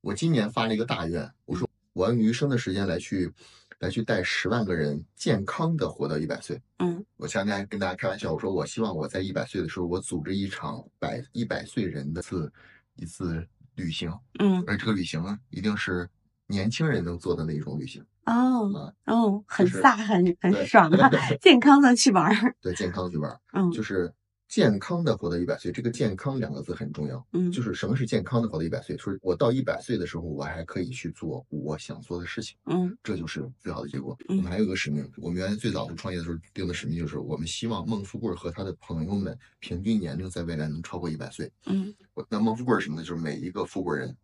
[0.00, 3.32] 我今年发了一个大愿，我说我要用余生的时间来去
[3.78, 6.60] 来去带十万个人健康的活到一百岁。
[6.78, 7.04] 嗯。
[7.16, 12.50] 我前两天跟大家开玩笑，我说我希望我在一百岁的时候，我组织一场百一百岁人的次
[12.96, 14.62] 一次旅行，嗯。
[14.66, 16.08] 而这个旅行呢，一定是
[16.46, 18.04] 年轻人能做的那一种旅行，
[18.34, 21.10] 哦啊哦，很飒，很很爽啊，
[21.40, 22.54] 健康的去玩儿。
[22.60, 24.12] 对健康去玩儿，嗯就是
[24.48, 25.70] 健康的活到一百岁。
[25.70, 27.24] 这个“健康”两个字很重要。
[27.32, 28.98] 嗯就是什么是健康的活到一百岁？
[28.98, 34.16] 说我到一百岁的时候，我还可以去做我想做的事情，嗯这就是最好的结果。
[34.28, 41.48] 嗯我们还有个使命，我们原来最早创业的时候定的使命就是，我们希望孟富贵和他的朋友们平均年龄在未来能超过一百岁。
[41.66, 41.94] 嗯
[42.28, 43.02] 那孟富贵是什么呢？
[43.04, 44.16] 就是每一个富贵人，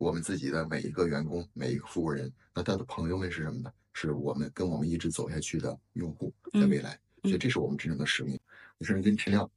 [0.00, 3.70] 我们自己的每一个员工，每一个服务人，那他的朋友们是什么呢？
[3.92, 8.40] 是我们跟我们一直走下去的用户，在未来，所以这是我们真正的使命。
[8.78, 9.50] 我甚至跟陈亮，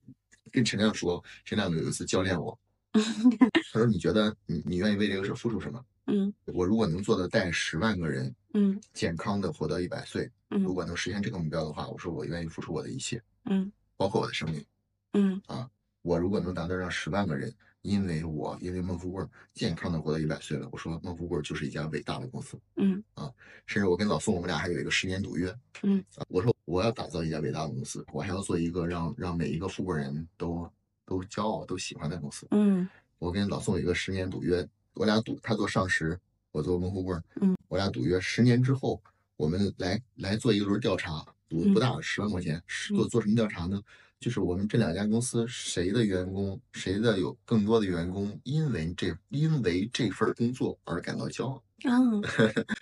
[0.51, 2.59] 跟陈亮说，陈亮有一次教练我，
[2.91, 5.81] 他说你觉得你你愿意为这个事付出什么？
[6.07, 14.65] 嗯我如果能做到带十万个人嗯健康的活到一百岁，如嗯果能实现这个目标的话，我说我愿意付出我的一切，嗯包括我的生命。
[15.13, 15.69] 嗯啊
[16.01, 17.49] 我如果能达到让十万个人
[17.83, 22.59] 因为我因为孟富贵儿健康的活到一百岁了，我说孟富贵儿就是一家伟大的公司。
[22.77, 23.31] 嗯啊
[23.65, 25.53] 甚至我跟老宋我们俩还有一个十年赌约。
[25.83, 30.69] 嗯啊，我说我要打造一家伟大的公司，我还要做一个让让每一个富贵人都
[31.05, 32.47] 都骄傲、都喜欢的公司。
[32.51, 32.87] 嗯
[33.19, 36.19] 我跟老宋有一个十年赌约，我俩赌，他做上实，
[36.51, 37.23] 我做孟富贵儿。
[37.41, 39.01] 嗯，我俩赌约十年之后，
[39.37, 43.81] 我们来来做一轮调查，赌嗯不大，十万块钱，是做做什么调查呢？
[44.23, 51.61] 就是我们这两家公司谁的员工，谁的有更多的员工，因为这因为这份工作而感到骄傲。
[51.83, 52.21] 嗯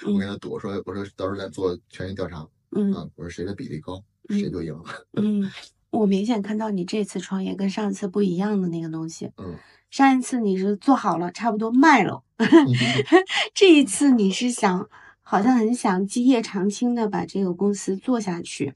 [0.06, 4.84] 我跟他赌，我说我说到时候咱做全员调查嗯啊，我说谁的比例高，嗯谁就赢了。
[5.14, 5.50] 嗯，
[5.90, 9.32] 我明显看到你这次创业跟上一次不一样的那个东西。
[9.38, 9.58] 嗯，
[9.90, 12.24] 上一次你是做好了，差不多卖了
[13.56, 14.88] 这一次你是想，
[15.24, 18.76] 好像很想基业长青的把这个公司做下去。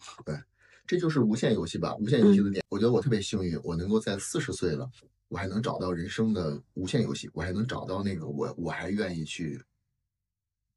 [0.88, 2.64] 这就是无限游戏吧，无限游戏的点。
[2.70, 4.90] 我觉得我特别幸运，我能够在四十岁了，
[5.28, 9.62] 我还能找到人生的无限游戏，我还能找到那个我我还愿意去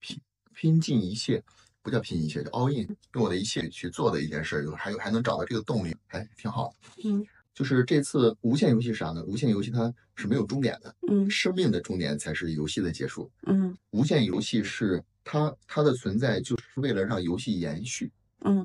[0.00, 0.20] 拼
[0.54, 1.42] 拼尽一切，
[1.82, 7.02] 不叫拼一切，叫 all in，用我的一切去做的一件事儿，还有还能找到这个动力，还挺好的。
[7.04, 9.24] 嗯就是这次无限游戏是啥呢？
[9.24, 13.28] 无限游戏它是没有终点的，嗯生命的终点才是游戏的结束。
[13.46, 18.12] 嗯无限游戏是它它的存在就是为了让游戏延续。
[18.44, 18.64] 嗯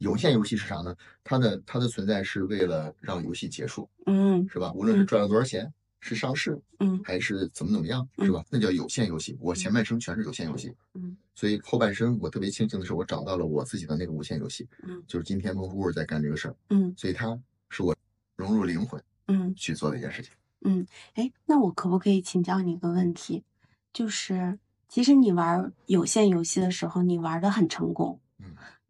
[0.00, 0.94] 有限游戏是啥呢？
[1.22, 4.72] 它的它的存在是为了让游戏结束，嗯是吧？
[4.72, 8.42] 无论是赚了多少钱，是上市嗯还是怎么怎么样，是吧？
[8.50, 9.36] 那叫有限游戏。
[9.40, 17.38] 我前半生全是有限游戏，嗯所以后半生我特别庆幸的是，我找到了我自己的那个无限游戏，嗯就是今天孟富贵在干这个事儿，嗯所以它
[17.68, 17.94] 是我
[18.36, 20.32] 融入灵魂嗯去做的一件事情。
[20.62, 23.44] 嗯，哎，那我可不可以请教你一个问题？
[23.92, 28.20] 就是其实你玩有限游戏的时候，你玩的很成功，嗯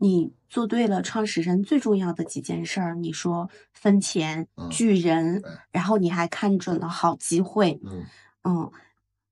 [0.02, 2.94] 你做对了创始人最重要的几件事儿。
[2.94, 8.06] 你说分钱、嗯聚人对，然后你还看准了好机会，嗯，
[8.44, 8.72] 嗯，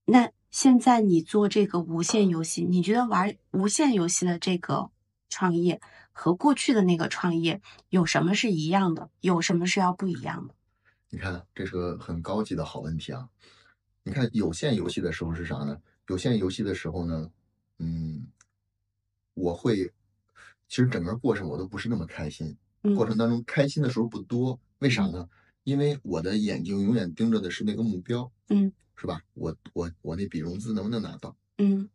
[0.05, 4.91] 那现在你做这个无限游戏，你觉得玩无限游戏的这个
[5.31, 5.81] 创业
[6.13, 9.09] 和过去的那个创业有什么是一样的？
[9.21, 10.55] 有什么是要不一样的？
[11.09, 13.27] 你看，这是个很高级的好问题啊。
[14.03, 15.81] 你看有限游戏的时候是啥呢？
[16.09, 17.31] 有限游戏的时候呢，
[17.79, 18.27] 嗯，
[19.33, 19.91] 我会，
[20.69, 22.57] 其实整个过程我都不是那么开心。
[22.83, 25.29] 嗯过程当中开心的时候不多，为啥呢？
[25.65, 29.21] 因为我的眼睛永远盯着的是那个目标，嗯是吧？
[29.35, 31.37] 我我我那笔融资能不能拿到？
[31.59, 31.89] 嗯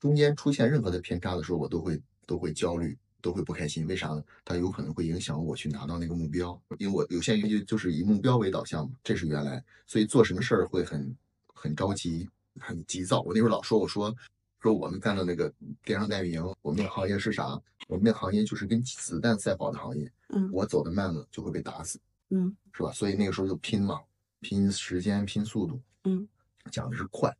[0.00, 3.86] 中间出现任何的偏差的时候，我都会都会焦虑，都会不开心。
[3.86, 4.22] 为啥呢？
[4.44, 11.16] 它有可能会影响我去拿到那个目标，因为我有限于就就是以目标为导向嘛，这是原来，所以做什么事儿会很
[11.54, 13.22] 很着急，很急躁。
[13.22, 14.14] 我那时候老说，我说
[14.60, 15.52] 说我们干的那个
[15.82, 17.60] 电商代运营，我们那个行业是啥？
[17.88, 22.00] 我们那个行业就是跟子弹赛跑的行业，嗯我走的慢了就会被打死，
[22.30, 22.90] 嗯是吧？
[22.92, 24.00] 所以那个时候就拼嘛，
[24.40, 26.26] 拼时间，拼速度，嗯，
[26.70, 27.34] 讲的是快。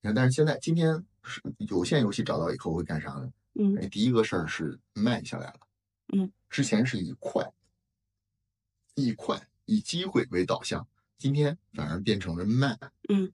[0.00, 3.32] 你看，但是现在今天是有线游戏找到以后会干啥呢？
[3.54, 5.60] 嗯哎，第一个事儿是慢下来了，
[6.14, 7.52] 嗯，之前是以快、
[8.94, 12.78] 以快、以机会为导向，今天反而变成了慢，
[13.10, 13.30] 嗯，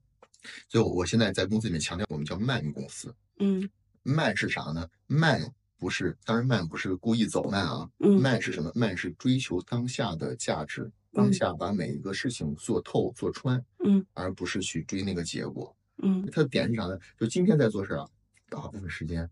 [0.67, 3.13] 所以我我现在在公司里面强调，我们叫慢公司。
[3.39, 3.69] 嗯
[4.03, 4.89] 慢是啥呢？
[5.07, 5.41] 慢
[5.77, 8.71] 不是，当然慢不是故意走慢啊，嗯慢是什么？
[8.75, 15.75] 慢是追求当下的价值，当下把每一个事情做透做穿，嗯，而不是去追那个结果。
[16.01, 16.97] 嗯它的点是啥呢？
[17.17, 18.07] 就今天在做事啊，
[18.49, 19.29] 大部分时间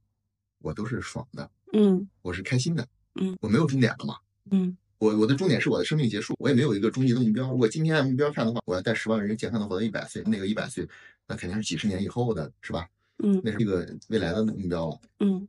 [0.59, 4.17] 我都是爽的，嗯我是开心的，嗯，我没有终点了嘛。
[4.51, 7.49] 嗯我我的终点是我的生命结束，我也没有一个终极的目标。
[7.51, 10.87] 如果今天按目标看的话，我要带十万人健康的活到一百岁，那个一百岁，
[11.27, 12.87] 那肯定是几十年以后的，是吧？
[13.23, 14.99] 嗯那是一个未来的目标了。
[15.19, 15.47] 嗯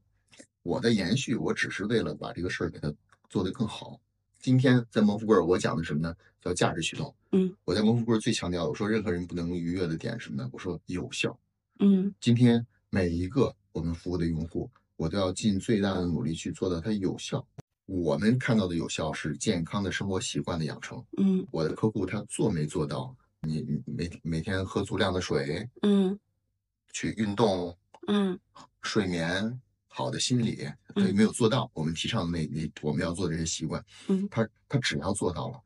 [0.62, 2.92] 我的延续，我只是为了把这个事儿给它
[3.30, 3.98] 做得更好。
[4.38, 6.14] 今天在蒙富贵儿，我讲的什么呢？
[6.40, 7.14] 叫价值驱动。
[7.32, 10.48] 嗯，我在蒙富贵儿最强调，我说任何人不能逾越的点是什么呢？
[10.52, 11.38] 我说有效。
[11.80, 17.46] 嗯今天每一个我们服务的用户，我都要尽最大的努力去做到它有效。
[17.88, 21.02] 我们看到的有效是健康的生活习惯的养成。
[21.16, 23.16] 嗯我的客户他做没做到？
[23.40, 26.18] 你你每每天喝足量的水，嗯
[26.92, 27.74] 去运动，
[28.06, 28.38] 嗯
[28.82, 30.64] 睡眠，好的心理，
[30.94, 31.70] 他嗯有没有做到？
[31.72, 35.58] 我们提倡的那那我们要做的这些习惯，嗯他他只要做到了，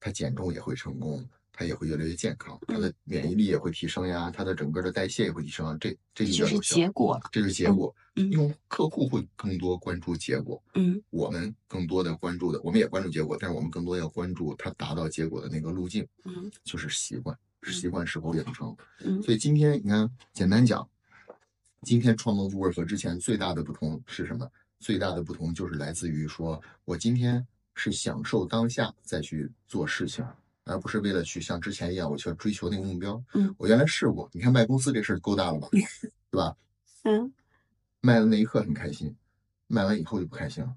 [0.00, 1.22] 他减重也会成功，
[1.58, 7.28] 他也会越来越健康，它的免疫力也会提升呀，它的整个的代谢也会提升啊，这这这就是结果了。
[7.32, 7.92] 这是结果。
[8.14, 18.76] 嗯用客户会更多关注结果，嗯我们更多的关注的，我们也关注结果，但是我们更多要关注他达到结果的那个路径，嗯就是习惯，习惯是否养成。
[19.04, 20.88] 嗯所以今天你看，简单讲，
[21.82, 24.48] 今天创蒙富贵和之前最大的不同是什么？
[24.78, 27.44] 最大的不同就是来自于说，我今天
[27.74, 30.24] 是享受当下再去做事情，
[30.68, 33.22] 而不是为了去像之前一样，我去追求那个目标。
[33.34, 35.68] 嗯，我原来试过，你看卖公司这事儿够大了吧？
[36.30, 36.54] 对吧？
[37.04, 37.32] 嗯
[38.00, 39.14] 卖的那一刻很开心，
[39.66, 40.76] 卖完以后就不开心了，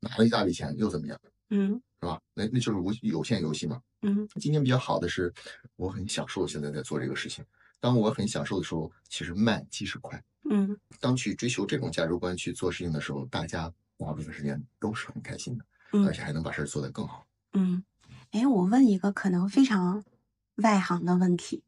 [0.00, 1.20] 拿了一大笔钱又怎么样？
[1.50, 2.20] 嗯是吧？
[2.34, 3.80] 那那就是无有限游戏嘛。
[4.02, 5.32] 嗯今天比较好的是，
[5.76, 7.44] 我很享受现在在做这个事情。
[7.80, 10.22] 当我很享受的时候，其实慢即是快。
[10.50, 17.26] 嗯当去追求这种价值观去做事情的时候，大家大部分时间都是很开心的，嗯而且还能把事儿做得更好。
[17.54, 17.82] 嗯，
[18.30, 20.04] 哎，我问一个可能非常
[20.56, 21.62] 外行的问题，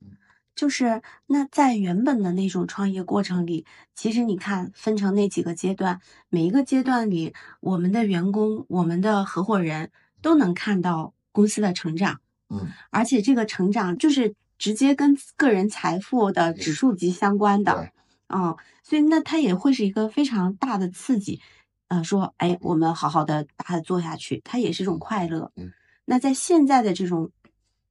[0.54, 9.90] 就是那在原本的那种创业过程里，其实你看分成那几个阶段，每一个阶段里，我们的员工、我们的合伙人
[10.20, 17.74] 都能看到公司的成长，嗯，而且这个成长就是直接跟个人财富的指数级相关的。
[17.74, 17.92] 对，
[18.28, 21.40] 嗯，所以那它也会是一个非常大的刺激，
[21.88, 25.50] 呃，说，哎，我们好好的把它做下去，它也是一种快乐。
[25.56, 25.72] 嗯，
[26.11, 27.30] 那在现在的这种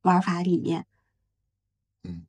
[0.02, 0.86] 玩法里面，
[2.04, 2.26] 嗯，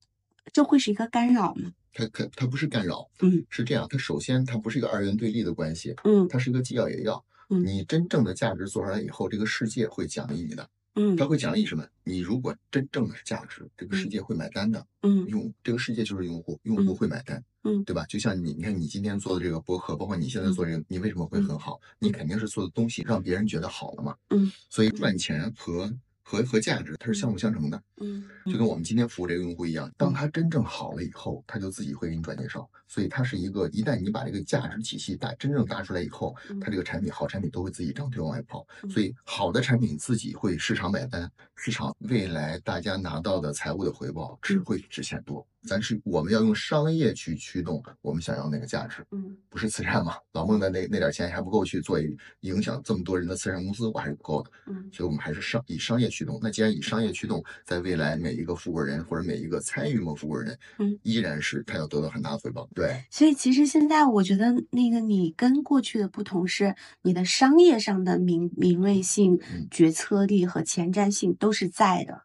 [0.52, 1.72] 这会是一个干扰吗？
[1.92, 7.24] 它可它不是干扰，嗯是这样，它首先它不是一个二元对立的关系，嗯它是一个既要也要。
[7.48, 10.70] 嗯你真正的价值做出来以后，这个世界会奖励你的。
[10.94, 11.86] 嗯他会奖励什么？
[12.04, 14.84] 你如果真正的是价值，这个世界会买单的。
[15.02, 18.04] 嗯用这个世界就是用户，用户嗯会买单，嗯对吧？
[18.06, 21.80] 就像你，你看你今天做的这个播客，包括你现在做这个，你为什么会很好？
[21.98, 24.14] 你肯定是做的东西让别人觉得好了嘛。
[24.30, 25.90] 嗯，所以赚钱和
[26.22, 32.68] 和和价值它是相辅相成的，嗯就跟我们今天服务这个用户一样，当他真正好了以后，他就自己会给你转介绍。
[32.90, 38.66] 所以它是一个，一旦你把这个价值体系打真正搭出来以后，它这个产品好产品都会自己张腿往外跑。
[38.92, 45.46] 所以好的产品自己会市场买单，市场未来大家拿到的财务的回报只会值钱多。
[45.68, 50.14] 咱是我们要用商业去驱动我们想要那个价值，嗯不是慈善嘛？
[50.32, 54.50] 老孟的那那点钱还不够去做一影响这么多人的慈善公司，我还是不够的。
[54.68, 56.40] 嗯所以我们还是商以商业驱动。
[56.42, 62.66] 那既然以商业驱动，在未来每一个富贵人或者每一个参与某富贵人，嗯，依然是他要得到很大的回报。
[62.80, 72.22] 对，所以其实现在我觉得那个你跟过去的不同是，你的商业上的敏敏锐性嗯、决策力和前瞻性都是在的，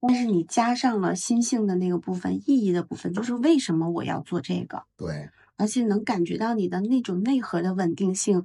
[0.00, 8.44] 但是你加上了心性的那个部分、意义的部分，就是为什么我要做这个，对，而且能感觉到你的那种内核的稳定性。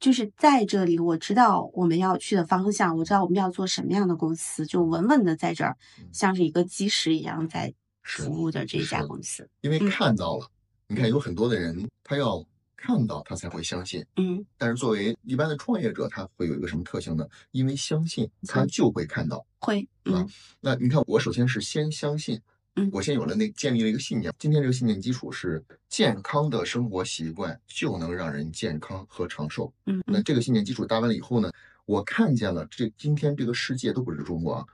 [0.00, 5.76] 就是在这里，我知道我们要去的方向，我知道我们要做什么样的公司，就稳稳的在这儿，
[6.10, 7.72] 像是一个基石一样在
[8.02, 9.48] 服务的这家公司。
[9.60, 9.78] 因为。
[9.78, 9.88] 嗯。
[9.88, 10.48] 看到了，
[10.92, 12.44] 你看有很多的人，他要
[12.76, 14.04] 看到他才会相信。
[14.16, 17.26] 嗯但是作为一般的创业者，他会有一个什么特性呢？
[17.52, 19.42] 因为相信，他就会看到。
[19.58, 22.38] 会，对吧嗯那你看，我首先是先相信，
[22.76, 24.30] 嗯我先有了那建立了一个信念。
[24.38, 29.72] 今天这个信念基础是健康的生活习惯就能让人健康和长寿。
[29.86, 31.50] 嗯那这个信念基础搭完了以后呢，
[31.86, 34.66] 我看见了这今天这个世界都不是中国啊，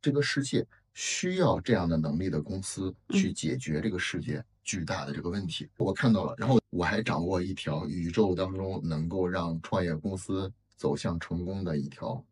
[0.00, 5.66] 这个世界需要这样的能力的公司去解决这个世界巨大的这个问题。
[5.78, 12.22] 我看到了，然后我还掌握一条宇宙当中能够让创业公司走向成功的一条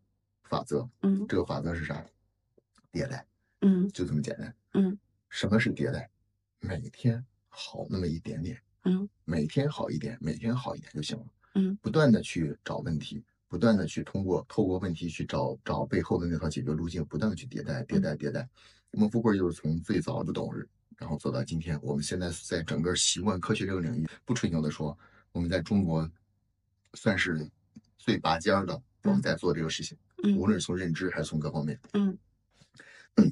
[0.42, 0.86] 法则。
[1.00, 2.04] 嗯这个法则是啥？
[2.92, 3.26] 迭代，
[3.62, 4.54] 嗯就这么简单。
[4.74, 4.98] 嗯
[5.30, 6.10] 什么是迭代？
[6.60, 11.26] 每天好那么一点点，嗯每天好一点，每天好一点就行了。
[11.54, 18.48] 嗯，不断的去找问题，不断的去通过透过问题去找找背后的那套解决路径，不断的去迭代迭代迭代。
[18.90, 24.96] 我们富贵就是从最早的懂日，然后走到今天，我们现在在整个习惯科学这个领域，不吹牛的说，
[25.32, 26.08] 我们在中国
[26.94, 27.48] 算是
[27.98, 31.78] 最拔尖儿的，我们在做这个事情，嗯无论是从认知还是从各方面。
[31.92, 32.16] 嗯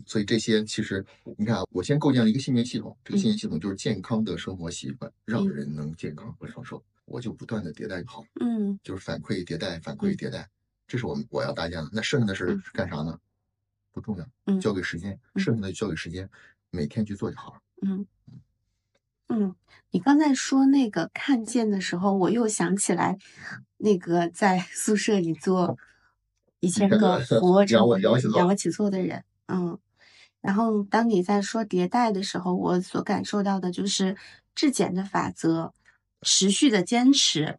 [0.06, 1.04] 所以这些其实
[1.36, 6.82] 你看啊，我先构建了一个信念系统，这个信念系统就是健康的生活习惯，让嗯人能健康和长寿。
[7.04, 10.48] 我就不断的迭代就好，嗯就是反馈迭代，反馈迭代，
[10.86, 11.90] 这是我们我要搭建的。
[11.92, 13.18] 那剩下的事是干啥呢？
[13.90, 16.30] 不重要，嗯交给时间，嗯剩下的交给时间，
[16.72, 17.60] 每天去做就好了。
[17.82, 18.06] 嗯
[19.28, 19.54] 嗯，
[19.90, 23.18] 你刚才说那个看见的时候，我又想起来，
[23.78, 25.78] 那个在 宿舍里做
[26.60, 27.78] 一千个俯卧撑、
[28.34, 29.78] 仰卧起坐的人，嗯。
[30.40, 34.16] 然后当你在说迭代的时候，我所感受到的就是
[34.56, 35.72] 质检的法则，
[36.22, 37.58] 持续的坚持，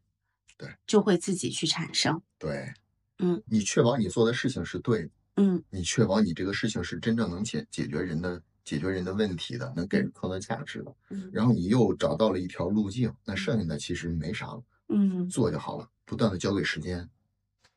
[0.57, 2.73] 对，就会自己去产生，对，
[3.19, 5.63] 嗯，你确保你做的事情是对的，嗯。
[5.69, 11.29] 你确保你这个事情是真正能解解决人的解决人的问题的，能给人创造价值的，嗯。
[11.33, 15.27] 然后你又找到了一条路径，那剩下的其实没啥了，嗯。
[15.29, 17.09] 做就好了，不断的交给时间，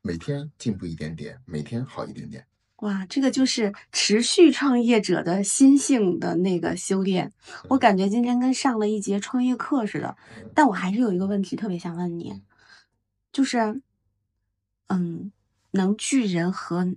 [0.02, 2.46] 每天进步一点点，每天好一点点。
[2.80, 7.32] 哇，这个就是持续创业者的心性的那个修炼。
[7.70, 10.14] 我感觉今天跟上了一节创业课似的，
[10.54, 12.42] 但我还是有一个问题特别想问你，
[13.32, 13.80] 就是，
[14.88, 15.32] 嗯，
[15.70, 16.94] 能聚人和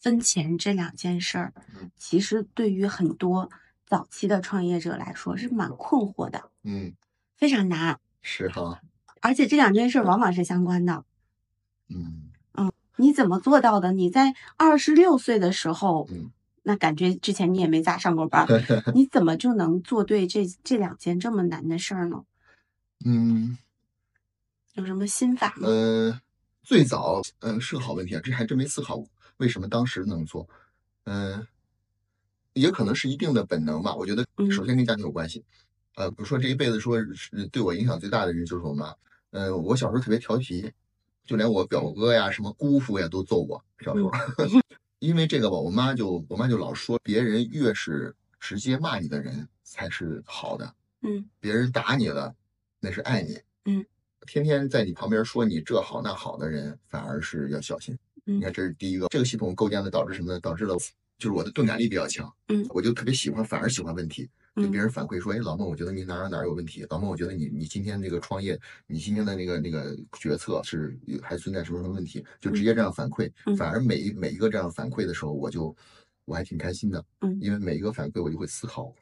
[0.00, 1.52] 分钱这两件事儿，
[1.96, 3.50] 其实对于很多
[3.86, 6.94] 早期的创业者来说是蛮困惑的，嗯，
[7.36, 8.80] 非常难，是哈，
[9.20, 11.04] 而且这两件事儿往往是相关的。
[11.88, 13.92] 嗯嗯你怎么做到的？
[13.92, 16.32] 你在二十六岁的时候，嗯
[16.64, 22.24] 那感觉之前你也没咋上过班 儿，你怎么就能做对这这两件这么难的事儿呢？
[23.04, 23.58] 嗯
[24.74, 25.68] 有什么心法吗？
[25.68, 26.20] 呃，
[26.62, 29.06] 最早嗯、是个好问题啊，这还真没思考过，
[29.42, 30.48] 为什么当时能做？
[31.04, 31.44] 嗯、
[32.52, 33.92] 也可能是一定的本能吧。
[33.96, 35.44] 我觉得嗯首先跟家庭有关系。
[35.96, 38.94] 呃，比如说这一辈子说是对我影响最大的人就是我妈。
[39.30, 40.70] 呃，我小时候特别调皮，
[41.24, 43.62] 就连我表哥呀、什么姑父呀都揍我。
[43.80, 44.12] 小时候，
[45.00, 52.32] 因为这个吧，我妈就我妈就老说，别人越是直接骂你的人才是好的，嗯别人打你了，
[52.78, 53.40] 那是爱你。
[53.64, 53.84] 嗯，
[54.24, 57.98] 天天在你旁边说你这好那好的人，反而是要小心。
[58.26, 59.08] 嗯你看，这是第一个。
[59.08, 60.40] 这个系统构建的导致什么呢？
[60.40, 60.76] 导致了
[61.18, 62.32] 就是我的钝感力比较强。
[62.48, 64.28] 嗯我就特别喜欢，反而喜欢问题。
[64.54, 66.84] 对别嗯人反馈说，哎，老孟，我觉得你哪儿哪儿有问题。
[66.90, 73.30] 老孟，我觉得你你今天这个创业，你今天的那个那个决策是还存在什么什么问题，就直接这样反馈。
[73.46, 75.74] 嗯反而每一每一个这样反馈的时候，我就
[76.26, 77.02] 我还挺开心的。
[77.22, 78.94] 嗯因为每一个反馈我就会思考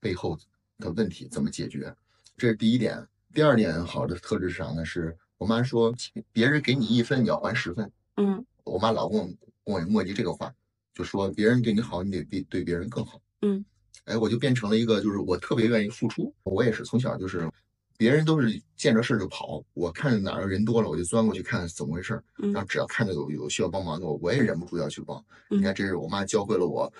[0.00, 0.38] 背后
[0.78, 1.94] 的问题怎么解决，
[2.36, 3.02] 这是第一点。
[3.32, 4.84] 第二点好的特质是啥呢？
[4.84, 5.94] 是我妈说，
[6.30, 7.90] 别人给你一分，你要还十分。
[8.16, 9.26] 嗯我妈老跟我
[9.64, 10.52] 跟我磨叽这个话，
[10.94, 13.20] 就说别人对你好，你得比对别人更好。
[13.42, 13.64] 嗯，
[14.04, 16.34] 哎，我就变成了一个，就是我特别愿意付出。
[16.42, 17.50] 我也是从小就是，
[17.96, 22.24] 别人都是见着事儿就跑，我看着哪儿人多了，我就钻过去看怎么回事儿。
[22.38, 25.18] 嗯然后只要看到有有需要帮忙的，我我也忍不住要去帮。
[25.50, 26.92] 嗯你看，这是我妈教会了我。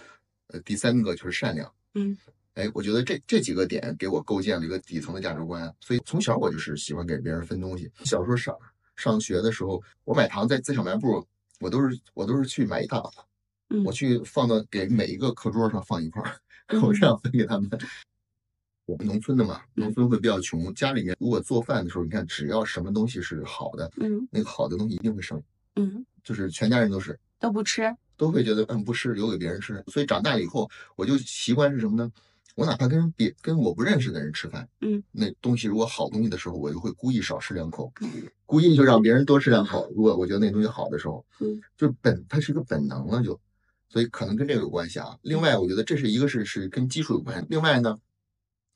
[0.48, 1.72] 呃，第三个就是善良。
[1.94, 2.16] 嗯
[2.54, 7.88] 哎，我觉得这这几个点给我构建了一个底层的价值观，所以从小我就是喜欢给别人分东西。
[8.04, 8.54] 小时候上
[8.96, 11.24] 上学的时候，我买糖在在小卖部，
[11.60, 13.10] 我都是我都是去买一大把，
[13.68, 17.68] 嗯我去放到给每一个课桌上放一块儿， 嗯我这样分给他们。
[18.86, 25.40] 我们农村的嘛，农村会比较穷，家里面如果做饭的时候，你看只要什么东西是好的，嗯那个好的东西一定会剩，
[25.76, 27.16] 嗯，就是全家人都是。
[27.38, 27.94] 都不吃。
[28.16, 32.10] 都会觉得嗯不吃留给别人吃，所以长大了以后，我就习惯是什么呢？
[32.60, 37.90] 我哪怕跟别跟我不认识的人吃饭，嗯，那东西如果好东西的时候，我就会故意少吃两口，
[38.44, 39.90] 故意就让别人多吃两口。
[39.96, 43.40] 如果我觉得那东西好的时候，嗯，就是本它是一个本能了就，
[43.88, 45.16] 所以可能跟这个有关系啊。
[45.22, 47.98] 另外，我觉得这是一个是是跟基础有关系，另外呢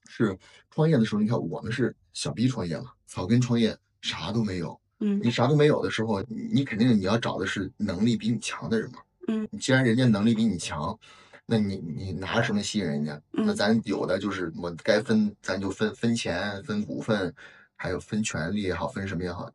[0.08, 0.38] 是
[0.70, 5.20] 创业的时候，你看我们是小 B 创业嘛，草根创业啥都没有，嗯。
[5.22, 9.00] 你啥都没有的时候，你你肯定你要找的是能力比你强的人嘛。
[9.28, 10.98] 嗯，既然人家能力比你强，
[11.46, 13.20] 那你你拿什么吸引人家？
[13.30, 17.34] 那嗯咱有的就是我该分，咱就分分钱、分股份，
[17.76, 19.50] 还有分权利也好，分什么也好。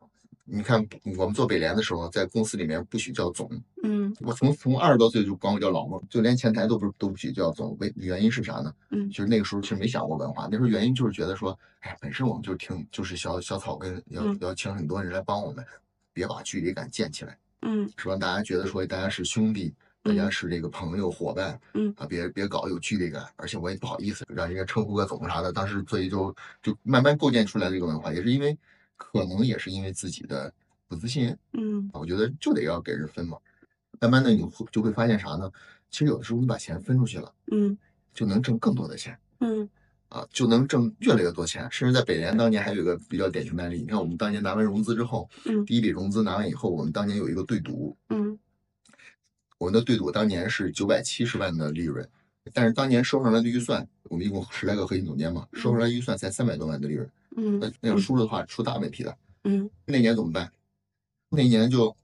[0.52, 0.84] 你看
[1.16, 3.48] 我们做北联的时候，在公司里面不许叫总，
[3.84, 7.76] 嗯我从从二十多岁就管我叫老孟，就连前台都不都不许叫总。
[7.78, 8.74] 为原因是啥呢？
[8.90, 15.64] 嗯就是那个时候其实没想过文化，那时候原因就是觉得说，哎，本身我们就挺就是小小草根，要嗯要请很多人来帮我们，
[16.12, 17.36] 别把距离感建起来。
[17.62, 21.92] 嗯是吧大家觉得说大家是兄弟，大家是这个朋友伙伴，嗯。
[21.96, 28.56] 啊，别别搞有距离感，而且我也不好意思让人家称呼个总啥的，当时所以就就慢慢构建出来这个文化，也是因为
[28.96, 30.52] 可能也是因为自己的
[30.88, 31.90] 不自信，嗯。
[31.92, 33.36] 我觉得就得要给人分嘛，
[34.00, 35.50] 慢慢的你会就会发现啥呢？
[35.90, 37.76] 其实有的时候你把钱分出去了，嗯。
[38.12, 39.16] 就能挣更多的钱。
[39.40, 39.68] 嗯。
[40.08, 41.68] 啊，就能挣越来越多钱。
[41.70, 45.64] 甚至在北联当年还有一个比较典型的案例，你看我们当年拿完融资之后，嗯。
[45.64, 48.38] 第一笔融资拿完以后，我们当年有一个对赌，嗯
[49.60, 52.08] 我们的对赌当年是九百七十万的利润，
[52.54, 57.06] 但是当年收上来的预算，我们一共十来个核心总监嘛，收上来预算才三百多万的利润，
[57.36, 59.14] 嗯那那要输了的话出大问题的。
[59.44, 60.50] 嗯那年怎么办？
[61.28, 61.94] 那年就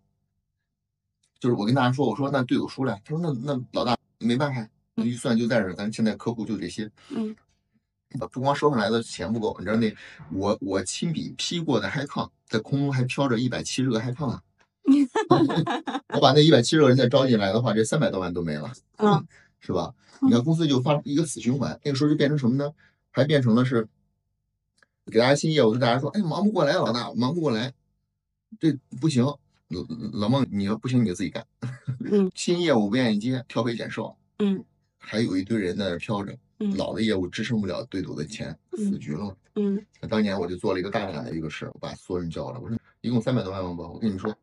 [1.40, 7.34] 就是我跟大家说，我说那队友输了，他说那那老大没办法，预算就在这儿，咱现在客户就这些，嗯，
[8.30, 9.90] 不光收上来的钱不够，你知道那
[10.30, 14.42] 我我亲笔批过的 high 抗，在空中还飘着一百七十个 high 抗呢。
[16.14, 19.26] 我把那一百七十个人再招进来的话，这三百多万都没了，嗯
[19.60, 19.94] 是吧？
[20.22, 22.72] 你看公司就发一个死循环，那个时候就变成什么呢？
[23.10, 23.86] 还变成了是
[25.10, 27.72] 给大家新业务，就大家说，哎，忙不过来，老大忙不过来，
[28.60, 29.38] 这不行，老
[30.12, 31.44] 老孟，你要不行你就自己干。
[32.10, 34.64] 嗯 新业务不愿意接，挑肥拣瘦，嗯
[34.98, 39.34] 还有一堆人在那飘着，嗯老的业务支撑不了对赌的钱，死局了嘛。
[39.54, 44.34] 嗯当年我就做了一个大胆的一个事，我把所有人叫了，我说一共三百多万万吧，我跟你说，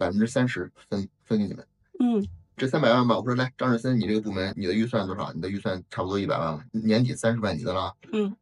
[0.00, 1.66] 百分之三十分分给你们。
[1.98, 5.30] 嗯这三百万吧，我说来，张志森，你这个部门你的预算多少？
[5.34, 7.94] 你的预算差不多一百万了，年底三十万你的了啊。
[8.12, 8.34] 嗯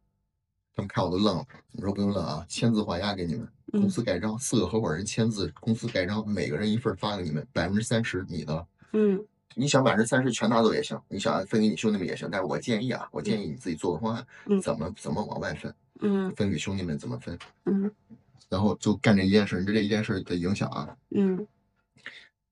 [0.75, 8.65] 他们看我都愣了，我说不用愣啊，签字画押给你们，公嗯司盖章，四个合伙人签字，公司盖章，每个人一份发给你们，百分之三十你的。
[8.93, 9.21] 嗯
[9.55, 17.91] 你想百分之三十全拿走也行，你想分给你兄弟们也行，但是我建议啊，我建议你自己做个方案，嗯怎么怎么往外分，嗯分给兄弟们怎么分，嗯
[18.49, 21.45] 然后就干这一件事，你这这一件事的影响啊，嗯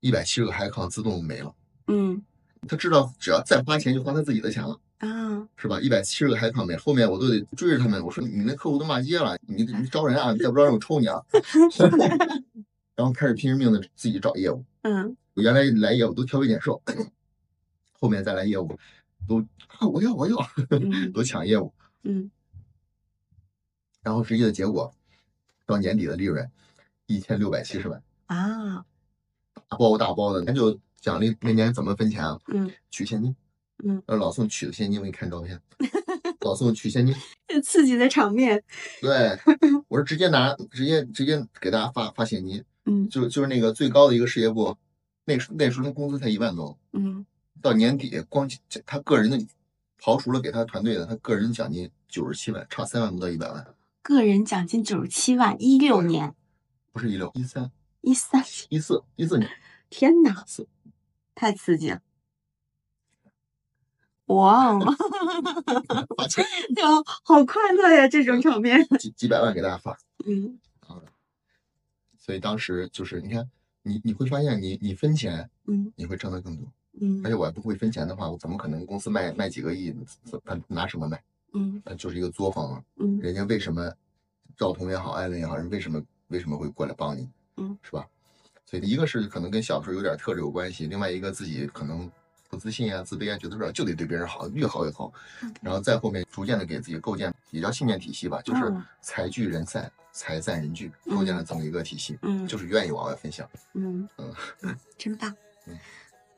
[0.00, 1.54] 一百七十个海康自动没了，
[1.88, 2.22] 嗯
[2.66, 4.80] 他知道只要再花钱就花他自己的钱了。
[4.98, 5.80] 啊是吧？
[5.80, 8.04] 一百七十个海康没，后面我都得追着他们。
[8.04, 11.22] 我说你那客户都骂街了，你你招人啊，你再不招人我抽你啊！
[12.96, 14.64] 然后开始拼着命的自己找业务。
[14.82, 16.82] 嗯我原来来业务都挑肥拣瘦，
[17.92, 18.76] 后面再来业务
[19.28, 20.36] 都啊我要我要
[20.70, 21.72] 嗯 都抢业务，
[22.02, 22.28] 嗯
[24.02, 24.92] 然后实际的结果
[25.68, 26.50] 到年底的利润
[27.06, 28.82] 一千六百七十万，啊
[29.68, 30.42] 大包大包的。
[30.42, 32.40] 咱就奖励那年怎么分钱啊？
[32.46, 33.36] 嗯取现金。
[33.84, 35.60] 嗯，让老宋取的现金，我给你看照片。
[36.40, 37.14] 老宋取现金，
[37.46, 38.60] 这 刺激的场面
[39.02, 39.38] 对，
[39.88, 44.74] 我是直接拿，直接直接给大家发发现金， 嗯就就是那个最高的一个事业部，
[45.26, 47.26] 那时那时候他工资才一万多，嗯
[47.60, 48.48] 到年底光
[48.86, 49.38] 他个人的
[50.00, 53.64] 刨除了给他团队的，他个人奖金九十七万，差三万不到一百万，
[54.08, 56.34] 个人奖金九十七万，一六年
[56.92, 57.70] 不是一六一三
[58.00, 59.50] 一三，一四一四年，
[59.90, 60.46] 天哪，
[61.34, 62.00] 太刺激了！
[64.32, 64.80] 哇哦，
[66.16, 66.42] 发钱
[66.74, 66.88] 对啊，
[67.22, 68.82] 好快乐呀，这种场面。
[68.98, 70.58] 几几百万给大家发，嗯
[72.16, 73.50] 所以当时就是你看
[73.82, 76.66] 你你会发现你你分钱嗯你会挣得更多，
[76.98, 79.94] 嗯而且我还不会分钱的话，我怎么可能公司卖卖几个亿，
[80.46, 81.22] 他拿什么卖？
[81.54, 82.84] 嗯那就是一个作坊啊。
[82.96, 83.92] 嗯人家为什么
[84.56, 87.28] 赵彤也好，艾伦也好，人为什么为什么会过来帮你？
[87.56, 88.06] 嗯，是吧？
[88.64, 92.10] 所以一个是可能跟小时候有点特质有关系，另外一个自己可能
[92.50, 95.12] 不自信啊、自卑啊，觉得说就得对别人好，越好越好。
[95.62, 103.48] 然后再后面逐渐的给自己构建也叫信念体系吧，就是嗯财聚人散，财散人聚，构建了这么一个体系，嗯就是愿意往外分享。
[103.74, 105.34] 嗯 嗯，真棒
[105.66, 105.78] 嗯！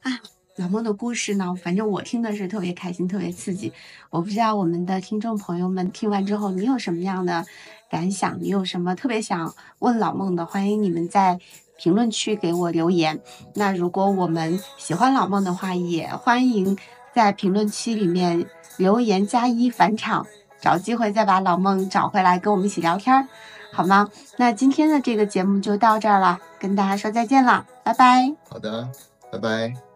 [0.02, 0.20] 啊，
[0.60, 3.72] 老孟的故事呢，反正我听的是特别开心，特别刺激。
[4.10, 7.46] 我不知道我们的听众朋友们听完之后，你有什么样的
[7.88, 8.38] 感想？
[8.42, 10.44] 你有什么特别想问老孟的？
[10.44, 11.40] 欢迎你们在
[11.78, 13.22] 评论区给我留言。
[13.54, 16.76] 那如果我们喜欢老孟的话，也欢迎
[17.14, 18.44] 在评论区里面
[18.76, 20.26] 留言加一返场，
[20.60, 23.26] 找机会再把老孟找回来跟我们一起聊天，
[23.72, 24.10] 好吗？
[24.36, 28.34] 那今天的这个节目就到这儿了，跟大家说再见了，拜拜。
[28.46, 28.86] 好的，
[29.32, 29.89] 拜拜。